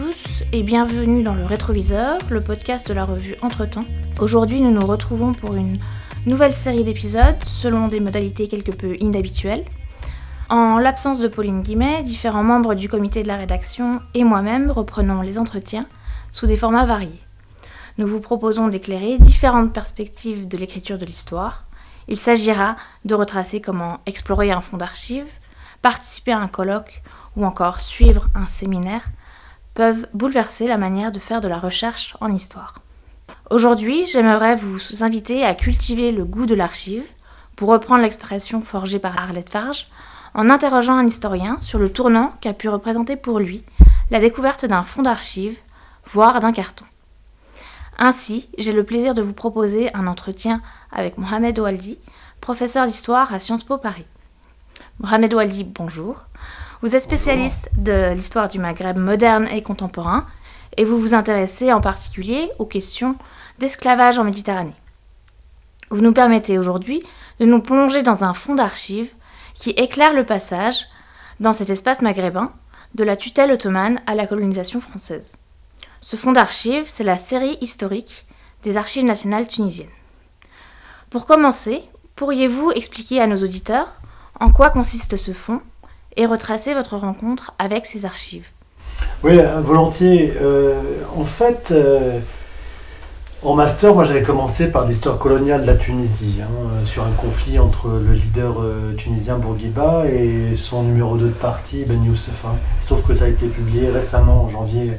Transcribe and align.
tous 0.00 0.42
et 0.52 0.62
bienvenue 0.62 1.22
dans 1.22 1.34
le 1.34 1.44
Rétroviseur, 1.44 2.16
le 2.30 2.40
podcast 2.40 2.88
de 2.88 2.94
la 2.94 3.04
revue 3.04 3.36
Entretemps. 3.42 3.84
Aujourd'hui, 4.18 4.62
nous 4.62 4.70
nous 4.70 4.86
retrouvons 4.86 5.34
pour 5.34 5.54
une 5.56 5.76
nouvelle 6.24 6.54
série 6.54 6.84
d'épisodes 6.84 7.36
selon 7.44 7.86
des 7.86 8.00
modalités 8.00 8.48
quelque 8.48 8.70
peu 8.70 8.96
inhabituelles. 9.00 9.66
En 10.48 10.78
l'absence 10.78 11.20
de 11.20 11.28
Pauline 11.28 11.60
Guimet, 11.60 12.02
différents 12.02 12.42
membres 12.42 12.74
du 12.74 12.88
comité 12.88 13.22
de 13.22 13.28
la 13.28 13.36
rédaction 13.36 14.00
et 14.14 14.24
moi-même 14.24 14.70
reprenons 14.70 15.20
les 15.20 15.38
entretiens 15.38 15.86
sous 16.30 16.46
des 16.46 16.56
formats 16.56 16.86
variés. 16.86 17.20
Nous 17.98 18.06
vous 18.06 18.20
proposons 18.20 18.68
d'éclairer 18.68 19.18
différentes 19.18 19.74
perspectives 19.74 20.48
de 20.48 20.56
l'écriture 20.56 20.96
de 20.96 21.04
l'histoire. 21.04 21.66
Il 22.08 22.16
s'agira 22.16 22.76
de 23.04 23.14
retracer 23.14 23.60
comment 23.60 24.00
explorer 24.06 24.50
un 24.50 24.62
fonds 24.62 24.78
d'archives, 24.78 25.28
participer 25.82 26.32
à 26.32 26.38
un 26.38 26.48
colloque 26.48 27.02
ou 27.36 27.44
encore 27.44 27.82
suivre 27.82 28.28
un 28.34 28.46
séminaire 28.46 29.02
peuvent 29.74 30.06
bouleverser 30.14 30.66
la 30.66 30.76
manière 30.76 31.12
de 31.12 31.18
faire 31.18 31.40
de 31.40 31.48
la 31.48 31.58
recherche 31.58 32.16
en 32.20 32.32
histoire. 32.32 32.74
Aujourd'hui, 33.50 34.06
j'aimerais 34.06 34.56
vous 34.56 35.02
inviter 35.02 35.44
à 35.44 35.54
cultiver 35.54 36.12
le 36.12 36.24
goût 36.24 36.46
de 36.46 36.54
l'archive, 36.54 37.04
pour 37.56 37.68
reprendre 37.68 38.02
l'expression 38.02 38.62
forgée 38.62 38.98
par 38.98 39.18
Arlette 39.18 39.50
Farge, 39.50 39.88
en 40.32 40.48
interrogeant 40.48 40.96
un 40.96 41.06
historien 41.06 41.58
sur 41.60 41.78
le 41.78 41.92
tournant 41.92 42.32
qu'a 42.40 42.54
pu 42.54 42.70
représenter 42.70 43.16
pour 43.16 43.38
lui 43.38 43.64
la 44.10 44.18
découverte 44.18 44.64
d'un 44.64 44.82
fonds 44.82 45.02
d'archives, 45.02 45.58
voire 46.06 46.40
d'un 46.40 46.52
carton. 46.52 46.86
Ainsi, 47.98 48.48
j'ai 48.56 48.72
le 48.72 48.82
plaisir 48.82 49.14
de 49.14 49.20
vous 49.20 49.34
proposer 49.34 49.94
un 49.94 50.06
entretien 50.06 50.62
avec 50.90 51.18
Mohamed 51.18 51.58
Oualdi, 51.58 51.98
professeur 52.40 52.86
d'histoire 52.86 53.34
à 53.34 53.40
Sciences 53.40 53.64
Po 53.64 53.76
Paris. 53.76 54.06
Mohamed 54.98 55.32
Oualdi, 55.34 55.64
bonjour. 55.64 56.26
Vous 56.82 56.94
êtes 56.94 57.02
spécialiste 57.02 57.68
de 57.76 58.12
l'histoire 58.12 58.48
du 58.48 58.58
Maghreb 58.58 58.98
moderne 58.98 59.48
et 59.48 59.62
contemporain 59.62 60.26
et 60.76 60.84
vous 60.84 60.98
vous 60.98 61.14
intéressez 61.14 61.72
en 61.72 61.80
particulier 61.80 62.50
aux 62.58 62.66
questions 62.66 63.16
d'esclavage 63.58 64.18
en 64.18 64.24
Méditerranée. 64.24 64.74
Vous 65.90 66.00
nous 66.00 66.12
permettez 66.12 66.58
aujourd'hui 66.58 67.02
de 67.40 67.46
nous 67.46 67.60
plonger 67.60 68.02
dans 68.02 68.24
un 68.24 68.34
fond 68.34 68.54
d'archives 68.54 69.12
qui 69.54 69.70
éclaire 69.70 70.14
le 70.14 70.24
passage, 70.24 70.86
dans 71.40 71.52
cet 71.52 71.70
espace 71.70 72.02
maghrébin, 72.02 72.52
de 72.94 73.04
la 73.04 73.16
tutelle 73.16 73.52
ottomane 73.52 74.00
à 74.06 74.14
la 74.14 74.26
colonisation 74.26 74.80
française. 74.80 75.32
Ce 76.00 76.16
fonds 76.16 76.32
d'archives, 76.32 76.88
c'est 76.88 77.04
la 77.04 77.16
série 77.16 77.58
historique 77.60 78.26
des 78.62 78.76
archives 78.76 79.04
nationales 79.04 79.48
tunisiennes. 79.48 79.88
Pour 81.10 81.26
commencer, 81.26 81.82
pourriez-vous 82.14 82.70
expliquer 82.72 83.20
à 83.20 83.26
nos 83.26 83.42
auditeurs 83.42 83.99
en 84.40 84.50
quoi 84.50 84.70
consiste 84.70 85.16
ce 85.16 85.32
fonds 85.32 85.60
et 86.16 86.26
retracer 86.26 86.74
votre 86.74 86.96
rencontre 86.96 87.52
avec 87.58 87.86
ces 87.86 88.04
archives. 88.04 88.48
Oui, 89.22 89.38
euh, 89.38 89.60
volontiers. 89.60 90.32
Euh, 90.40 90.80
en 91.16 91.24
fait, 91.24 91.68
euh, 91.72 92.18
en 93.42 93.54
master, 93.54 93.94
moi 93.94 94.04
j'avais 94.04 94.22
commencé 94.22 94.70
par 94.70 94.86
l'histoire 94.86 95.18
coloniale 95.18 95.62
de 95.62 95.66
la 95.66 95.76
Tunisie, 95.76 96.40
hein, 96.42 96.84
sur 96.84 97.04
un 97.04 97.12
conflit 97.12 97.58
entre 97.58 97.88
le 97.88 98.12
leader 98.12 98.56
tunisien 98.96 99.38
Bourguiba 99.38 100.04
et 100.06 100.56
son 100.56 100.82
numéro 100.82 101.16
2 101.16 101.26
de 101.26 101.30
parti, 101.32 101.84
Ben 101.86 102.02
Youssef. 102.04 102.44
Hein. 102.44 102.56
Trouve 102.86 103.02
que 103.02 103.14
ça 103.14 103.26
a 103.26 103.28
été 103.28 103.46
publié 103.46 103.88
récemment, 103.88 104.42
en 104.42 104.48
janvier, 104.48 104.92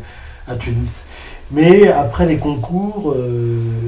à 0.47 0.55
Tunis. 0.55 1.03
Mais 1.51 1.89
après 1.89 2.25
les 2.25 2.37
concours, 2.37 3.13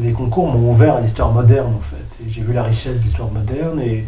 les 0.03 0.11
concours 0.11 0.47
m'ont 0.47 0.71
ouvert 0.71 0.95
à 0.95 0.99
l'histoire 0.99 1.31
moderne 1.31 1.73
en 1.73 1.81
fait. 1.81 2.25
J'ai 2.27 2.41
vu 2.41 2.51
la 2.51 2.63
richesse 2.63 2.99
de 2.99 3.05
l'histoire 3.05 3.31
moderne 3.31 3.79
et 3.79 4.03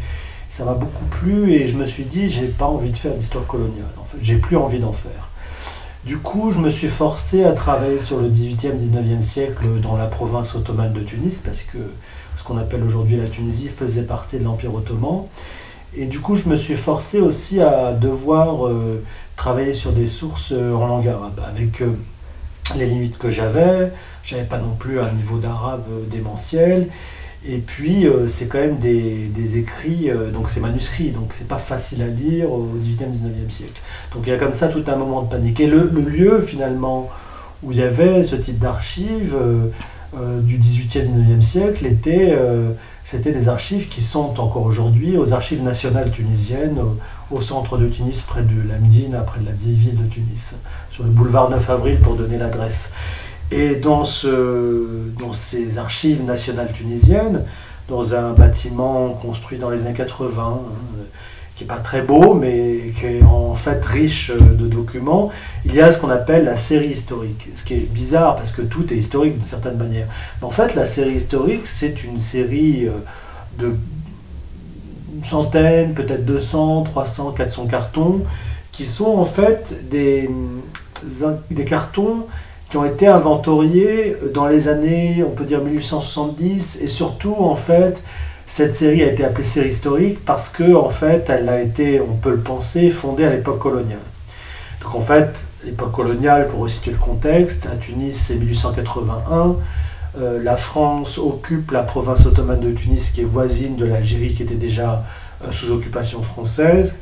ça 0.56 0.64
m'a 0.64 0.74
beaucoup 0.74 1.04
plu 1.12 1.52
et 1.52 1.68
je 1.68 1.76
me 1.76 1.84
suis 1.84 2.06
dit, 2.06 2.30
j'ai 2.30 2.48
pas 2.48 2.66
envie 2.66 2.90
de 2.90 2.96
faire 2.96 3.14
d'histoire 3.14 3.46
coloniale. 3.46 3.92
En 4.00 4.06
fait, 4.06 4.18
j'ai 4.22 4.38
plus 4.38 4.56
envie 4.56 4.80
d'en 4.80 4.94
faire. 4.94 5.28
Du 6.06 6.18
coup, 6.18 6.50
je 6.50 6.60
me 6.60 6.70
suis 6.70 6.88
forcé 6.88 7.44
à 7.44 7.52
travailler 7.52 8.00
sur 8.00 8.22
le 8.22 8.30
18e, 8.30 8.78
19e 8.78 9.22
siècle 9.22 9.66
dans 9.82 9.98
la 9.98 10.06
province 10.06 10.56
ottomane 10.56 10.94
de 10.94 11.02
Tunis, 11.02 11.42
parce 11.44 11.60
que 11.60 11.80
ce 12.38 12.44
qu'on 12.46 12.58
appelle 12.58 12.84
aujourd'hui 12.84 13.18
la 13.18 13.28
Tunisie 13.28 13.68
faisait 13.68 14.04
partie 14.04 14.38
de 14.38 14.46
l'Empire 14.46 14.74
ottoman. 14.74 15.24
Et 15.94 16.06
du 16.06 16.22
coup, 16.22 16.38
je 16.38 16.48
me 16.48 16.56
suis 16.56 16.78
forcé 16.78 17.20
aussi 17.20 17.60
à 17.60 17.92
devoir 17.92 18.66
euh, 18.66 19.04
travailler 19.36 19.74
sur 19.74 19.92
des 19.92 20.08
sources 20.08 20.54
euh, 20.54 20.74
en 20.74 20.88
langue 20.88 21.10
arabe, 21.10 21.42
avec 21.50 21.82
euh, 21.82 21.98
les 22.78 22.86
limites 22.86 23.18
que 23.18 23.30
j'avais. 23.30 23.92
J'avais 24.24 24.46
pas 24.46 24.60
non 24.60 24.74
plus 24.80 25.02
un 25.02 25.12
niveau 25.12 25.38
d'arabe 25.38 25.84
démentiel. 26.10 26.88
Et 27.48 27.58
puis, 27.58 28.08
euh, 28.08 28.26
c'est 28.28 28.48
quand 28.48 28.58
même 28.58 28.80
des, 28.80 29.58
écrits, 29.58 30.10
euh, 30.10 30.32
donc 30.32 30.50
c'est 30.50 30.60
manuscrit, 30.60 31.12
donc 31.12 31.30
c'est 31.32 31.48
pas 31.48 31.60
facile 31.60 32.02
à 32.02 32.08
lire 32.08 32.52
au 32.52 32.72
18e, 32.76 33.12
19e 33.12 33.50
siècle. 33.50 33.80
Donc 34.14 34.24
il 34.26 34.30
y 34.30 34.34
a 34.34 34.38
comme 34.38 34.52
ça 34.52 34.68
tout 34.68 34.84
un 34.88 34.96
moment 34.96 35.22
de 35.22 35.30
panique. 35.30 35.60
Et 35.60 35.68
le, 35.68 35.84
lieu, 35.88 36.42
finalement, 36.42 37.10
où 37.62 37.72
il 37.72 37.78
y 37.78 37.84
avait 37.84 38.24
ce 38.24 38.36
type 38.36 38.58
d'archives 38.58 39.36
euh, 39.36 40.42
du 40.42 40.58
18e, 40.58 41.08
19e 41.08 41.42
siècle, 41.42 41.86
était, 41.86 42.36
c'était 43.04 43.32
des 43.32 43.48
archives 43.48 43.90
qui 43.90 44.02
sont 44.02 44.40
encore 44.40 44.66
aujourd'hui 44.66 45.18
aux 45.18 45.34
archives 45.34 45.62
nationales 45.62 46.10
tunisiennes, 46.10 46.80
au, 47.30 47.42
centre 47.42 47.78
de 47.78 47.88
Tunis, 47.88 48.22
près 48.22 48.42
de 48.42 48.68
la 48.68 49.22
près 49.22 49.42
de 49.42 49.46
la 49.46 49.52
vieille 49.52 49.76
ville 49.76 49.98
de 49.98 50.08
Tunis, 50.10 50.56
sur 50.90 51.04
le 51.04 51.10
boulevard 51.10 51.50
9 51.50 51.70
avril 51.70 52.00
pour 52.00 52.16
donner 52.16 52.38
l'adresse. 52.38 52.92
Et 53.52 53.76
dans, 53.76 54.06
ce, 54.06 54.88
dans 55.20 55.32
ces 55.32 55.78
archives 55.78 56.24
nationales 56.24 56.72
tunisiennes, 56.74 57.44
dans 57.88 58.16
un 58.16 58.32
bâtiment 58.32 59.10
construit 59.10 59.60
dans 59.60 59.70
les 59.70 59.82
années 59.82 59.94
80, 59.94 60.42
hein, 60.44 60.60
qui 61.56 61.64
n'est 61.64 61.68
pas 61.68 61.78
très 61.78 62.02
beau, 62.02 62.34
mais 62.34 62.94
qui 63.00 63.06
est 63.06 63.24
en 63.24 63.56
fait 63.56 63.84
riche 63.86 64.32
de 64.32 64.68
documents, 64.68 65.32
il 65.64 65.74
y 65.74 65.82
a 65.82 65.92
ce 65.92 66.00
qu'on 66.00 66.10
appelle 66.10 66.44
la 66.44 66.56
série 66.56 66.90
historique. 66.90 67.48
Ce 67.56 67.64
qui 67.64 67.76
est 67.76 67.92
bizarre 67.92 68.36
parce 68.36 68.52
que 68.52 68.62
tout 68.62 68.92
est 68.92 68.98
historique 68.98 69.36
d'une 69.36 69.46
certaine 69.46 69.78
manière. 69.78 70.08
Mais 70.42 70.48
en 70.48 70.52
fait, 70.52 70.76
la 70.76 70.86
série 70.86 71.14
historique, 71.14 71.66
c'est 71.66 72.04
une 72.04 72.20
série 72.20 72.88
euh, 72.88 72.92
de 73.60 73.76
centaines, 75.24 75.94
peut-être 75.94 76.26
200, 76.26 76.84
300, 76.84 77.32
400 77.32 77.68
cartons, 77.68 78.22
qui 78.72 78.84
sont 78.84 79.18
en 79.18 79.26
fait 79.26 79.90
des 79.90 80.28
cartons 81.66 82.26
qui 82.70 82.78
ont 82.78 82.86
été 82.86 83.08
inventoriés 83.08 84.16
dans 84.34 84.48
les 84.48 84.68
années, 84.68 85.24
on 85.26 85.32
peut 85.32 85.46
dire 85.46 85.62
1870, 85.62 86.80
et 86.82 86.88
surtout, 86.88 87.36
en 87.38 87.56
fait, 87.56 88.02
cette 88.48 88.76
série 88.76 89.04
a 89.04 89.08
été 89.08 89.24
appelée 89.24 89.44
série 89.44 89.70
historique 89.70 90.24
parce 90.24 90.50
que, 90.50 90.76
en 90.76 90.90
fait, 90.90 91.30
elle 91.30 91.50
a 91.50 91.62
été, 91.62 92.02
on 92.02 92.16
peut 92.16 92.32
le 92.32 92.40
penser, 92.40 92.90
fondée 92.90 93.26
à 93.26 93.30
l'époque 93.30 93.60
coloniale. 93.60 94.00
Donc, 94.84 94.96
en 94.96 95.02
fait, 95.02 95.46
l'époque 95.64 95.92
coloniale, 95.92 96.48
pour 96.48 96.62
resituer 96.62 96.92
le 96.92 96.98
contexte, 96.98 97.68
à 97.72 97.76
Tunis, 97.76 98.16
c'est 98.16 98.36
1881. 98.36 99.56
Euh, 100.18 100.42
la 100.42 100.58
France 100.58 101.18
occupe 101.18 101.72
la 101.72 101.84
province 101.84 102.26
ottomane 102.26 102.60
de 102.60 102.72
Tunis, 102.72 103.10
qui 103.10 103.22
est 103.22 103.26
voisine 103.26 103.76
de 103.76 103.86
l'Algérie, 103.86 104.34
qui 104.34 104.44
était 104.44 104.56
déjà 104.56 105.04
euh, 105.44 105.52
sous 105.52 105.72
occupation 105.72 106.22
française. 106.22 106.96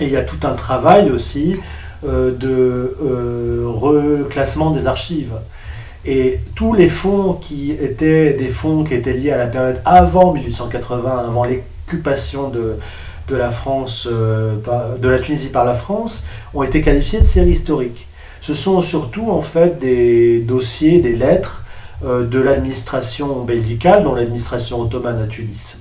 Et 0.00 0.06
il 0.06 0.10
y 0.10 0.16
a 0.16 0.24
tout 0.24 0.44
un 0.46 0.54
travail 0.54 1.10
aussi 1.10 1.56
de 2.04 2.96
euh, 3.02 3.64
reclassement 3.66 4.70
des 4.70 4.86
archives. 4.86 5.32
Et 6.04 6.38
tous 6.54 6.74
les 6.74 6.88
fonds 6.88 7.34
qui 7.34 7.72
étaient 7.72 8.34
des 8.34 8.48
fonds 8.48 8.84
qui 8.84 8.94
étaient 8.94 9.14
liés 9.14 9.32
à 9.32 9.38
la 9.38 9.46
période 9.46 9.80
avant 9.84 10.34
1880, 10.34 11.24
avant 11.28 11.44
l'occupation 11.44 12.50
de, 12.50 12.76
de 13.28 13.36
la 13.36 13.50
France, 13.50 14.06
euh, 14.10 14.56
de 15.00 15.08
la 15.08 15.18
Tunisie 15.18 15.48
par 15.48 15.64
la 15.64 15.74
France, 15.74 16.24
ont 16.52 16.62
été 16.62 16.82
qualifiés 16.82 17.20
de 17.20 17.24
séries 17.24 17.52
historiques. 17.52 18.06
Ce 18.40 18.52
sont 18.52 18.80
surtout 18.82 19.30
en 19.30 19.40
fait 19.40 19.78
des 19.78 20.40
dossiers, 20.40 21.00
des 21.00 21.14
lettres 21.14 21.62
de 22.02 22.38
l'administration 22.38 23.44
bellicale, 23.44 24.04
dont 24.04 24.14
l'administration 24.14 24.82
ottomane 24.82 25.22
à 25.22 25.26
Tunis. 25.26 25.78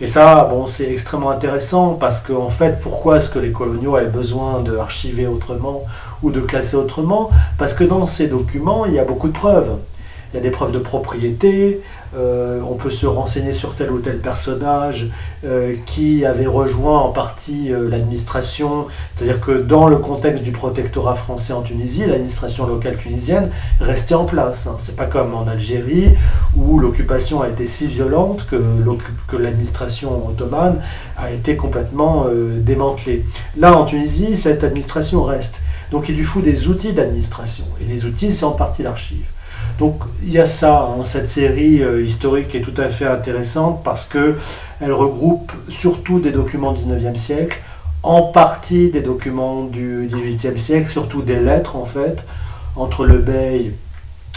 Et 0.00 0.06
ça, 0.06 0.48
bon, 0.50 0.66
c'est 0.66 0.90
extrêmement 0.90 1.30
intéressant 1.30 1.94
parce 1.94 2.20
qu'en 2.20 2.48
fait, 2.48 2.80
pourquoi 2.80 3.18
est-ce 3.18 3.30
que 3.30 3.38
les 3.38 3.52
coloniaux 3.52 3.94
avaient 3.94 4.06
besoin 4.06 4.60
de 4.60 4.76
archiver 4.76 5.26
autrement 5.26 5.84
ou 6.22 6.30
de 6.32 6.40
classer 6.40 6.76
autrement? 6.76 7.30
Parce 7.58 7.74
que 7.74 7.84
dans 7.84 8.04
ces 8.06 8.26
documents, 8.26 8.86
il 8.86 8.94
y 8.94 8.98
a 8.98 9.04
beaucoup 9.04 9.28
de 9.28 9.32
preuves. 9.32 9.76
Il 10.34 10.38
y 10.38 10.40
a 10.40 10.42
des 10.42 10.50
preuves 10.50 10.72
de 10.72 10.80
propriété, 10.80 11.80
euh, 12.16 12.60
on 12.68 12.74
peut 12.74 12.90
se 12.90 13.06
renseigner 13.06 13.52
sur 13.52 13.76
tel 13.76 13.92
ou 13.92 14.00
tel 14.00 14.18
personnage 14.18 15.06
euh, 15.44 15.76
qui 15.86 16.24
avait 16.24 16.46
rejoint 16.46 16.98
en 16.98 17.10
partie 17.10 17.72
euh, 17.72 17.88
l'administration. 17.88 18.86
C'est-à-dire 19.14 19.40
que 19.40 19.52
dans 19.52 19.86
le 19.86 19.96
contexte 19.96 20.42
du 20.42 20.50
protectorat 20.50 21.14
français 21.14 21.52
en 21.52 21.62
Tunisie, 21.62 22.04
l'administration 22.06 22.66
locale 22.66 22.96
tunisienne 22.96 23.50
restait 23.80 24.16
en 24.16 24.24
place. 24.24 24.66
Hein. 24.66 24.74
C'est 24.78 24.96
pas 24.96 25.06
comme 25.06 25.34
en 25.34 25.46
Algérie 25.46 26.10
où 26.56 26.80
l'occupation 26.80 27.42
a 27.42 27.48
été 27.48 27.68
si 27.68 27.86
violente 27.86 28.44
que, 28.50 28.60
que 29.28 29.36
l'administration 29.36 30.28
ottomane 30.28 30.82
a 31.16 31.30
été 31.30 31.54
complètement 31.54 32.26
démantelée. 32.58 33.24
Là, 33.56 33.76
en 33.76 33.84
Tunisie, 33.84 34.36
cette 34.36 34.64
administration 34.64 35.22
reste. 35.22 35.62
Donc 35.92 36.08
il 36.08 36.16
lui 36.16 36.24
faut 36.24 36.40
des 36.40 36.66
outils 36.66 36.92
d'administration. 36.92 37.64
Et 37.80 37.84
les 37.84 38.04
outils, 38.04 38.32
c'est 38.32 38.44
en 38.44 38.52
partie 38.52 38.82
l'archive. 38.82 39.33
Donc 39.78 40.02
il 40.22 40.30
y 40.30 40.38
a 40.38 40.46
ça, 40.46 40.88
hein, 40.88 41.02
cette 41.02 41.28
série 41.28 41.82
euh, 41.82 42.02
historique 42.02 42.54
est 42.54 42.60
tout 42.60 42.80
à 42.80 42.88
fait 42.88 43.06
intéressante 43.06 43.82
parce 43.82 44.06
que 44.06 44.36
elle 44.80 44.92
regroupe 44.92 45.52
surtout 45.68 46.20
des 46.20 46.30
documents 46.30 46.72
du 46.72 46.84
19e 46.84 47.16
siècle, 47.16 47.60
en 48.02 48.22
partie 48.22 48.90
des 48.90 49.00
documents 49.00 49.64
du 49.64 50.08
18e 50.08 50.56
siècle, 50.56 50.90
surtout 50.90 51.22
des 51.22 51.40
lettres 51.40 51.74
en 51.74 51.86
fait, 51.86 52.24
entre 52.76 53.04
le 53.04 53.18
bey, 53.18 53.72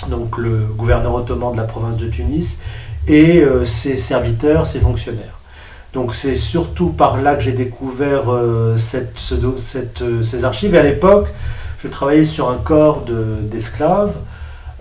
donc 0.10 0.38
le 0.38 0.66
gouverneur 0.75 1.13
ottoman 1.13 1.51
de 1.51 1.57
la 1.57 1.66
province 1.66 1.98
de 1.98 2.07
Tunis, 2.07 2.60
et 3.07 3.40
euh, 3.42 3.63
ses 3.63 3.98
serviteurs, 3.98 4.66
ses 4.66 4.80
fonctionnaires. 4.80 5.38
Donc 5.94 6.16
c'est 6.16 6.36
surtout 6.36 6.90
par 6.90 7.22
là 7.22 7.36
que 7.36 7.42
j'ai 7.42 7.54
découvert 7.54 8.25
cette, 8.75 9.18
ces 10.22 10.45
archives. 10.45 10.75
Et 10.75 10.78
à 10.78 10.83
l'époque, 10.83 11.28
je 11.80 11.88
travaillais 11.88 12.24
sur 12.24 12.50
un 12.50 12.57
corps 12.57 13.06
d'esclaves 13.50 14.13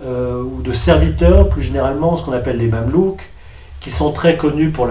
ou 0.03 0.61
de 0.61 0.71
serviteurs, 0.71 1.49
plus 1.49 1.61
généralement 1.61 2.15
ce 2.15 2.23
qu'on 2.23 2.33
appelle 2.33 2.57
les 2.57 2.67
mamelouks, 2.67 3.23
qui 3.79 3.91
sont 3.91 4.11
très 4.11 4.35
connus 4.37 4.69
pour 4.69 4.87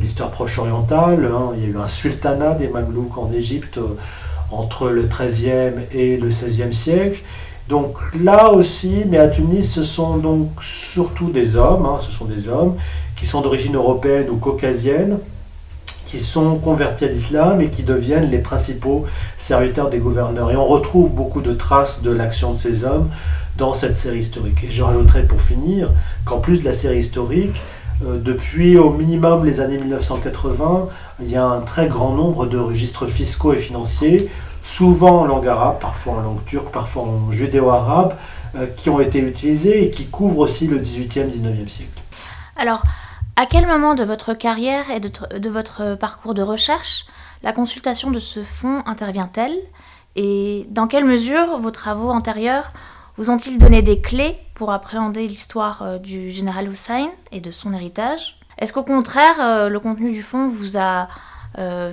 l'histoire 0.00 0.30
proche 0.30 0.58
orientale. 0.58 1.28
Hein. 1.30 1.50
Il 1.56 1.62
y 1.62 1.66
a 1.66 1.68
eu 1.68 1.76
un 1.76 1.88
sultanat 1.88 2.54
des 2.54 2.68
Mamelouks 2.68 3.18
en 3.18 3.30
Égypte 3.32 3.78
euh, 3.78 3.98
entre 4.50 4.88
le 4.88 5.02
XIIIe 5.02 5.86
et 5.92 6.16
le 6.16 6.28
XVIe 6.28 6.72
siècle. 6.72 7.20
Donc 7.68 7.96
là 8.22 8.50
aussi, 8.50 9.04
mais 9.06 9.18
à 9.18 9.28
Tunis, 9.28 9.70
ce 9.70 9.82
sont 9.82 10.16
donc 10.16 10.48
surtout 10.62 11.30
des 11.30 11.56
hommes, 11.56 11.86
hein. 11.86 11.98
ce 12.00 12.10
sont 12.10 12.24
des 12.24 12.48
hommes 12.48 12.76
qui 13.16 13.26
sont 13.26 13.40
d'origine 13.40 13.76
européenne 13.76 14.28
ou 14.30 14.36
caucasienne, 14.36 15.18
qui 16.06 16.18
sont 16.18 16.56
convertis 16.56 17.04
à 17.04 17.08
l'islam 17.08 17.60
et 17.60 17.68
qui 17.68 17.82
deviennent 17.82 18.30
les 18.30 18.38
principaux 18.38 19.06
serviteurs 19.36 19.90
des 19.90 19.98
gouverneurs. 19.98 20.50
Et 20.50 20.56
on 20.56 20.66
retrouve 20.66 21.10
beaucoup 21.10 21.40
de 21.40 21.52
traces 21.52 22.02
de 22.02 22.10
l'action 22.10 22.52
de 22.52 22.56
ces 22.56 22.84
hommes 22.84 23.08
dans 23.56 23.74
cette 23.74 23.96
série 23.96 24.20
historique. 24.20 24.64
Et 24.64 24.70
je 24.70 24.82
rajouterai 24.82 25.24
pour 25.24 25.40
finir 25.40 25.90
qu'en 26.24 26.38
plus 26.38 26.60
de 26.60 26.64
la 26.64 26.72
série 26.72 26.98
historique, 26.98 27.56
euh, 28.04 28.18
depuis 28.18 28.78
au 28.78 28.90
minimum 28.90 29.44
les 29.44 29.60
années 29.60 29.78
1980, 29.78 30.88
il 31.20 31.30
y 31.30 31.36
a 31.36 31.44
un 31.44 31.60
très 31.60 31.86
grand 31.86 32.14
nombre 32.14 32.46
de 32.46 32.58
registres 32.58 33.06
fiscaux 33.06 33.52
et 33.52 33.58
financiers, 33.58 34.30
souvent 34.62 35.20
en 35.20 35.24
langue 35.24 35.48
arabe, 35.48 35.78
parfois 35.80 36.14
en 36.14 36.20
langue 36.20 36.44
turque, 36.44 36.70
parfois 36.70 37.02
en 37.04 37.32
judéo-arabe, 37.32 38.16
euh, 38.56 38.66
qui 38.76 38.90
ont 38.90 39.00
été 39.00 39.18
utilisés 39.18 39.84
et 39.84 39.90
qui 39.90 40.06
couvrent 40.06 40.38
aussi 40.38 40.66
le 40.66 40.78
18e, 40.78 41.30
19e 41.30 41.68
siècle. 41.68 42.02
Alors, 42.56 42.82
à 43.36 43.46
quel 43.46 43.66
moment 43.66 43.94
de 43.94 44.04
votre 44.04 44.34
carrière 44.34 44.90
et 44.90 45.00
de, 45.00 45.48
votre 45.48 45.94
parcours 45.94 46.34
de 46.34 46.42
recherche 46.42 47.06
la 47.42 47.52
consultation 47.52 48.10
de 48.10 48.18
ce 48.18 48.42
fonds 48.42 48.82
intervient-elle? 48.86 49.56
Et 50.16 50.66
dans 50.70 50.86
quelle 50.86 51.06
mesure 51.06 51.58
vos 51.58 51.70
travaux 51.70 52.10
antérieurs 52.10 52.72
vous 53.18 53.30
ont-ils 53.30 53.58
donné 53.58 53.82
des 53.82 54.00
clés 54.00 54.36
pour 54.54 54.70
appréhender 54.70 55.26
l'histoire 55.26 55.82
euh, 55.82 55.98
du 55.98 56.30
général 56.30 56.70
Hussein 56.70 57.10
et 57.30 57.40
de 57.40 57.50
son 57.50 57.74
héritage? 57.74 58.38
Est-ce 58.58 58.72
qu'au 58.72 58.82
contraire, 58.82 59.36
euh, 59.40 59.68
le 59.68 59.80
contenu 59.80 60.12
du 60.12 60.22
fond 60.22 60.46
vous 60.46 60.78
a 60.78 61.08
euh, 61.58 61.92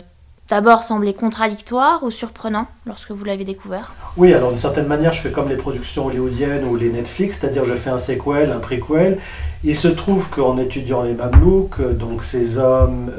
d'abord 0.49 0.83
semblé 0.83 1.13
contradictoire 1.13 2.03
ou 2.03 2.11
surprenant 2.11 2.67
lorsque 2.85 3.11
vous 3.11 3.25
l'avez 3.25 3.43
découvert? 3.43 3.91
Oui, 4.15 4.33
alors 4.33 4.49
d'une 4.49 4.57
certaine 4.57 4.87
manière, 4.87 5.11
je 5.11 5.19
fais 5.19 5.31
comme 5.31 5.49
les 5.49 5.57
productions 5.57 6.05
hollywoodiennes 6.05 6.63
ou 6.63 6.77
les 6.77 6.89
Netflix, 6.89 7.39
c'est-à-dire 7.39 7.65
je 7.65 7.75
fais 7.75 7.89
un 7.89 7.97
sequel, 7.97 8.51
un 8.51 8.59
prequel. 8.59 9.19
Il 9.65 9.75
se 9.75 9.89
trouve 9.89 10.29
qu'en 10.29 10.57
étudiant 10.57 11.03
les 11.03 11.13
Mamelouks, 11.13 11.81
donc 11.97 12.23
ces 12.23 12.57
hommes 12.57 13.11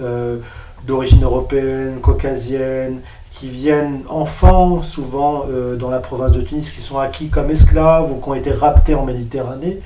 d'origine 0.86 1.22
européenne, 1.22 2.00
caucasienne, 2.00 3.00
qui 3.32 3.48
viennent 3.48 4.00
enfants, 4.08 4.82
souvent 4.82 5.44
euh, 5.48 5.76
dans 5.76 5.90
la 5.90 6.00
province 6.00 6.32
de 6.32 6.42
Tunis, 6.42 6.70
qui 6.70 6.80
sont 6.80 6.98
acquis 6.98 7.28
comme 7.28 7.50
esclaves 7.50 8.10
ou 8.10 8.20
qui 8.20 8.28
ont 8.28 8.34
été 8.34 8.52
raptés 8.52 8.94
en 8.94 9.04
Méditerranée. 9.04 9.80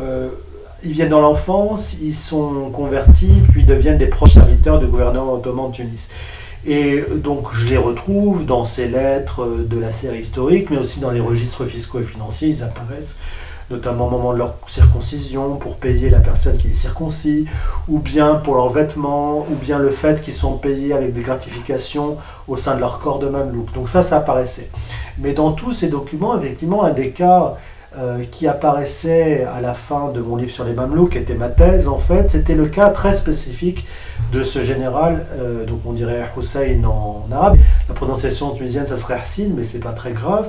Euh, 0.00 0.28
ils 0.84 0.92
viennent 0.92 1.10
dans 1.10 1.20
l'enfance, 1.20 1.96
ils 2.02 2.14
sont 2.14 2.70
convertis, 2.70 3.32
puis 3.52 3.64
deviennent 3.64 3.98
des 3.98 4.06
proches 4.06 4.34
serviteurs 4.34 4.78
du 4.78 4.86
gouverneur 4.86 5.30
ottoman 5.30 5.70
de 5.70 5.76
Tunis. 5.76 6.08
Et 6.64 7.02
donc 7.16 7.52
je 7.52 7.66
les 7.66 7.76
retrouve 7.76 8.44
dans 8.44 8.64
ces 8.64 8.88
lettres 8.88 9.46
de 9.68 9.78
la 9.78 9.90
série 9.90 10.20
historique, 10.20 10.70
mais 10.70 10.78
aussi 10.78 11.00
dans 11.00 11.10
les 11.10 11.20
registres 11.20 11.64
fiscaux 11.64 12.00
et 12.00 12.04
financiers, 12.04 12.48
ils 12.48 12.62
apparaissent 12.62 13.18
notamment 13.72 14.06
au 14.06 14.10
moment 14.10 14.32
de 14.32 14.38
leur 14.38 14.54
circoncision, 14.68 15.56
pour 15.56 15.76
payer 15.76 16.10
la 16.10 16.20
personne 16.20 16.56
qui 16.56 16.68
les 16.68 16.74
circoncis, 16.74 17.46
ou 17.88 17.98
bien 17.98 18.36
pour 18.36 18.54
leurs 18.54 18.68
vêtements, 18.68 19.40
ou 19.50 19.54
bien 19.54 19.78
le 19.78 19.90
fait 19.90 20.20
qu'ils 20.20 20.34
sont 20.34 20.58
payés 20.58 20.92
avec 20.92 21.12
des 21.12 21.22
gratifications 21.22 22.18
au 22.46 22.56
sein 22.56 22.74
de 22.76 22.80
leur 22.80 22.98
corps 23.00 23.18
de 23.18 23.28
mamelouk. 23.28 23.72
Donc 23.72 23.88
ça, 23.88 24.02
ça 24.02 24.18
apparaissait. 24.18 24.70
Mais 25.18 25.32
dans 25.32 25.52
tous 25.52 25.72
ces 25.72 25.88
documents, 25.88 26.38
effectivement, 26.38 26.84
un 26.84 26.92
des 26.92 27.10
cas 27.10 27.56
euh, 27.98 28.24
qui 28.30 28.48
apparaissait 28.48 29.44
à 29.44 29.60
la 29.60 29.74
fin 29.74 30.10
de 30.12 30.20
mon 30.20 30.36
livre 30.36 30.50
sur 30.50 30.64
les 30.64 30.72
Mamelouks, 30.72 31.10
qui 31.10 31.18
était 31.18 31.34
ma 31.34 31.48
thèse 31.48 31.88
en 31.88 31.98
fait, 31.98 32.30
c'était 32.30 32.54
le 32.54 32.66
cas 32.66 32.88
très 32.90 33.16
spécifique 33.16 33.86
de 34.32 34.42
ce 34.42 34.62
général, 34.62 35.26
euh, 35.38 35.64
donc 35.64 35.80
on 35.84 35.92
dirait 35.92 36.22
Hussein 36.36 36.82
en, 36.84 37.26
arabe. 37.30 37.58
La 37.88 37.94
prononciation 37.94 38.50
tunisienne, 38.52 38.86
ça 38.86 38.96
serait 38.96 39.14
Hassin, 39.14 39.48
mais 39.54 39.62
c'est 39.62 39.78
pas 39.78 39.92
très 39.92 40.12
grave. 40.12 40.48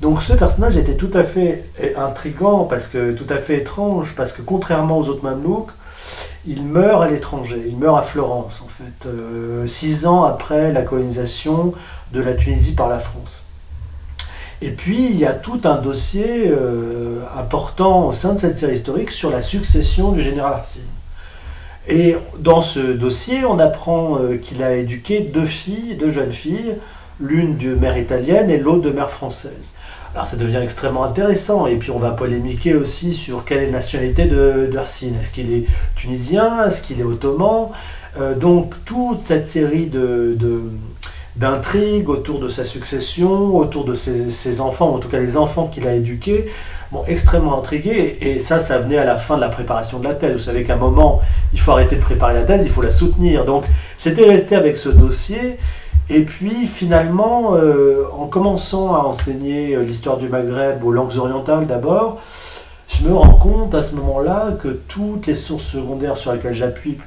Donc 0.00 0.22
ce 0.22 0.32
personnage 0.32 0.76
était 0.76 0.96
tout 0.96 1.10
à 1.14 1.22
fait 1.22 1.64
intrigant, 1.96 2.64
parce 2.64 2.86
que 2.86 3.12
tout 3.12 3.32
à 3.32 3.36
fait 3.36 3.58
étrange, 3.58 4.14
parce 4.16 4.32
que 4.32 4.42
contrairement 4.42 4.98
aux 4.98 5.08
autres 5.08 5.22
Mamelouks, 5.22 5.70
il 6.46 6.64
meurt 6.64 7.02
à 7.02 7.08
l'étranger, 7.08 7.62
il 7.66 7.76
meurt 7.76 7.98
à 7.98 8.02
Florence 8.02 8.62
en 8.64 8.68
fait, 8.68 9.06
euh, 9.06 9.66
six 9.66 10.06
ans 10.06 10.24
après 10.24 10.72
la 10.72 10.82
colonisation 10.82 11.72
de 12.12 12.20
la 12.20 12.34
Tunisie 12.34 12.74
par 12.74 12.88
la 12.88 12.98
France. 12.98 13.44
Et 14.62 14.70
puis, 14.70 15.06
il 15.10 15.16
y 15.16 15.24
a 15.24 15.32
tout 15.32 15.60
un 15.64 15.76
dossier 15.76 16.48
euh, 16.48 17.20
important 17.36 18.08
au 18.08 18.12
sein 18.12 18.34
de 18.34 18.38
cette 18.38 18.58
série 18.58 18.74
historique 18.74 19.10
sur 19.10 19.30
la 19.30 19.40
succession 19.40 20.12
du 20.12 20.20
général 20.20 20.52
Arsine. 20.52 20.82
Et 21.88 22.14
dans 22.38 22.60
ce 22.60 22.78
dossier, 22.78 23.44
on 23.46 23.58
apprend 23.58 24.18
euh, 24.18 24.36
qu'il 24.36 24.62
a 24.62 24.76
éduqué 24.76 25.20
deux 25.20 25.46
filles, 25.46 25.96
deux 25.98 26.10
jeunes 26.10 26.32
filles, 26.32 26.76
l'une 27.18 27.56
de 27.56 27.74
mère 27.74 27.96
italienne 27.96 28.50
et 28.50 28.58
l'autre 28.58 28.82
de 28.82 28.90
mère 28.90 29.10
française. 29.10 29.72
Alors 30.14 30.28
ça 30.28 30.36
devient 30.36 30.60
extrêmement 30.62 31.04
intéressant, 31.04 31.66
et 31.66 31.76
puis 31.76 31.90
on 31.90 31.98
va 31.98 32.10
polémiquer 32.10 32.74
aussi 32.74 33.12
sur 33.12 33.44
quelle 33.44 33.62
est 33.62 33.66
la 33.66 33.72
nationalité 33.72 34.26
de, 34.26 34.68
d'Arsine. 34.72 35.14
Est-ce 35.20 35.30
qu'il 35.30 35.52
est 35.52 35.66
tunisien? 35.94 36.66
Est-ce 36.66 36.82
qu'il 36.82 37.00
est 37.00 37.04
ottoman? 37.04 37.68
Euh, 38.18 38.34
Donc 38.34 38.74
toute 38.84 39.20
cette 39.20 39.48
série 39.48 39.86
de 39.86 40.36
d'intrigue 41.40 42.10
autour 42.10 42.38
de 42.38 42.48
sa 42.48 42.66
succession, 42.66 43.56
autour 43.56 43.86
de 43.86 43.94
ses, 43.94 44.60
enfants, 44.60 44.94
en 44.94 44.98
tout 44.98 45.08
cas 45.08 45.18
les 45.18 45.38
enfants 45.38 45.68
qu'il 45.68 45.88
a 45.88 45.94
éduqués, 45.94 46.52
bon, 46.92 47.02
extrêmement 47.08 47.58
intrigué. 47.58 48.18
Et 48.20 48.38
ça, 48.38 48.58
ça 48.58 48.76
venait 48.76 48.98
à 48.98 49.06
la 49.06 49.16
fin 49.16 49.36
de 49.36 49.40
la 49.40 49.48
préparation 49.48 49.98
de 49.98 50.04
la 50.04 50.14
thèse. 50.14 50.32
Vous 50.34 50.38
savez 50.38 50.64
qu'à 50.64 50.74
un 50.74 50.76
moment, 50.76 51.22
il 51.54 51.58
faut 51.58 51.72
arrêter 51.72 51.96
de 51.96 52.02
préparer 52.02 52.34
la 52.34 52.42
thèse, 52.42 52.66
il 52.66 52.70
faut 52.70 52.82
la 52.82 52.90
soutenir. 52.90 53.46
Donc 53.46 53.64
j'étais 53.98 54.26
resté 54.28 54.54
avec 54.54 54.76
ce 54.76 54.90
dossier. 54.90 55.56
Et 56.10 56.20
puis 56.20 56.66
finalement, 56.66 57.54
euh, 57.54 58.04
en 58.12 58.26
commençant 58.26 58.94
à 58.94 58.98
enseigner 58.98 59.76
euh, 59.76 59.82
l'histoire 59.82 60.18
du 60.18 60.28
Maghreb 60.28 60.84
aux 60.84 60.92
langues 60.92 61.16
orientales 61.16 61.66
d'abord, 61.66 62.20
je 62.86 63.08
me 63.08 63.14
rends 63.14 63.34
compte 63.34 63.74
à 63.74 63.82
ce 63.82 63.94
moment-là 63.94 64.48
que 64.60 64.68
toutes 64.68 65.26
les 65.26 65.34
sources 65.34 65.64
secondaires 65.64 66.18
sur 66.18 66.34
lesquelles 66.34 66.52
j'appuie 66.52 66.98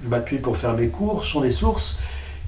pour 0.41 0.57
faire 0.57 0.73
mes 0.73 0.87
cours 0.87 1.23
sont 1.23 1.41
des 1.41 1.51
sources 1.51 1.99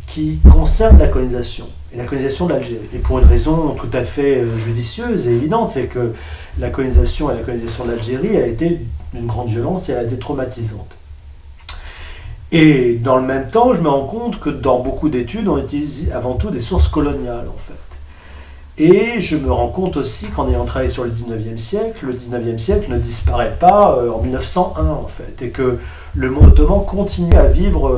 qui 0.08 0.40
concerne 0.50 1.00
la 1.00 1.08
colonisation 1.08 1.68
et 1.94 1.98
la 1.98 2.06
colonisation 2.06 2.46
de 2.46 2.54
l'Algérie. 2.54 2.88
Et 2.94 3.00
pour 3.00 3.20
une 3.20 3.26
raison 3.26 3.72
tout 3.72 3.90
à 3.94 4.04
fait 4.04 4.40
euh, 4.40 4.58
judicieuse 4.58 5.28
et 5.28 5.32
évidente, 5.32 5.70
c'est 5.70 5.86
que 5.86 6.14
la 6.60 6.70
colonisation 6.70 7.32
et 7.32 7.36
la 7.36 7.42
colonisation 7.42 7.86
de 7.86 7.92
l'Algérie 7.92 8.38
a 8.38 8.46
été 8.46 8.82
d'une 9.14 9.28
grande 9.28 9.50
violence 9.50 9.90
et 9.90 9.94
elle 9.94 10.00
a 10.00 10.04
été 10.04 10.18
traumatisante. 10.18 10.90
Et 12.52 12.96
dans 12.96 13.18
le 13.18 13.24
même 13.24 13.50
temps, 13.50 13.74
je 13.74 13.82
me 13.82 13.90
rends 13.90 14.06
compte 14.06 14.40
que 14.40 14.50
dans 14.50 14.80
beaucoup 14.80 15.10
d'études, 15.10 15.48
on 15.48 15.58
utilise 15.58 16.12
avant 16.14 16.36
tout 16.36 16.52
des 16.52 16.60
sources 16.60 16.88
coloniales, 16.88 17.48
en 17.50 17.58
fait. 17.58 17.74
Et 18.78 19.20
je 19.20 19.38
me 19.38 19.52
rends 19.52 19.70
compte 19.70 19.98
aussi 19.98 20.28
qu'en 20.28 20.50
ayant 20.50 20.66
travaillé 20.66 20.90
sur 20.90 21.06
le 21.06 21.12
19e 21.12 21.58
siècle, 21.58 22.06
le 22.06 22.14
19e 22.14 22.58
siècle 22.58 22.92
ne 22.92 22.98
disparaît 22.98 23.56
pas 23.60 23.98
euh, 23.98 24.12
en 24.12 24.22
1901, 24.22 24.86
en 24.86 25.08
fait, 25.08 25.42
et 25.42 25.50
que 25.50 25.80
le 26.14 26.30
monde 26.30 26.48
ottoman 26.48 26.86
continue 26.86 27.36
à 27.36 27.48
vivre... 27.48 27.90